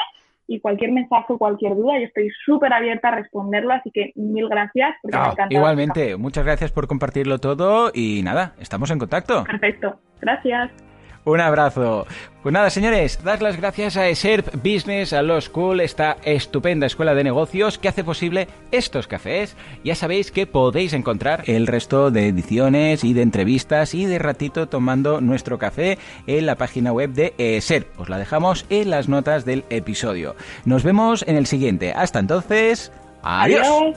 Y 0.52 0.58
cualquier 0.58 0.90
mensaje, 0.90 1.32
cualquier 1.38 1.76
duda, 1.76 1.96
yo 2.00 2.06
estoy 2.06 2.28
súper 2.44 2.72
abierta 2.72 3.06
a 3.06 3.12
responderlo, 3.12 3.72
así 3.72 3.92
que 3.92 4.10
mil 4.16 4.48
gracias. 4.48 4.96
Porque 5.00 5.16
me 5.16 5.26
encanta 5.26 5.54
igualmente, 5.54 6.16
muchas 6.16 6.44
gracias 6.44 6.72
por 6.72 6.88
compartirlo 6.88 7.38
todo 7.38 7.92
y 7.94 8.22
nada, 8.24 8.54
estamos 8.58 8.90
en 8.90 8.98
contacto. 8.98 9.44
Perfecto, 9.44 10.00
gracias. 10.20 10.89
Un 11.24 11.40
abrazo. 11.40 12.06
Pues 12.42 12.52
nada, 12.54 12.70
señores, 12.70 13.22
dar 13.22 13.42
las 13.42 13.58
gracias 13.58 13.98
a 13.98 14.08
ESERP 14.08 14.54
Business, 14.56 15.12
a 15.12 15.20
Los 15.20 15.44
School, 15.44 15.80
esta 15.80 16.16
estupenda 16.24 16.86
escuela 16.86 17.14
de 17.14 17.24
negocios 17.24 17.76
que 17.76 17.88
hace 17.88 18.02
posible 18.02 18.48
estos 18.72 19.06
cafés. 19.06 19.54
Ya 19.84 19.94
sabéis 19.94 20.30
que 20.30 20.46
podéis 20.46 20.94
encontrar 20.94 21.42
el 21.46 21.66
resto 21.66 22.10
de 22.10 22.28
ediciones 22.28 23.04
y 23.04 23.12
de 23.12 23.20
entrevistas 23.20 23.94
y 23.94 24.06
de 24.06 24.18
ratito 24.18 24.68
tomando 24.68 25.20
nuestro 25.20 25.58
café 25.58 25.98
en 26.26 26.46
la 26.46 26.56
página 26.56 26.92
web 26.92 27.10
de 27.10 27.34
ESERP. 27.36 28.00
Os 28.00 28.08
la 28.08 28.16
dejamos 28.16 28.64
en 28.70 28.88
las 28.88 29.08
notas 29.08 29.44
del 29.44 29.64
episodio. 29.68 30.34
Nos 30.64 30.82
vemos 30.82 31.22
en 31.28 31.36
el 31.36 31.46
siguiente. 31.46 31.92
Hasta 31.92 32.20
entonces, 32.20 32.90
adiós. 33.22 33.94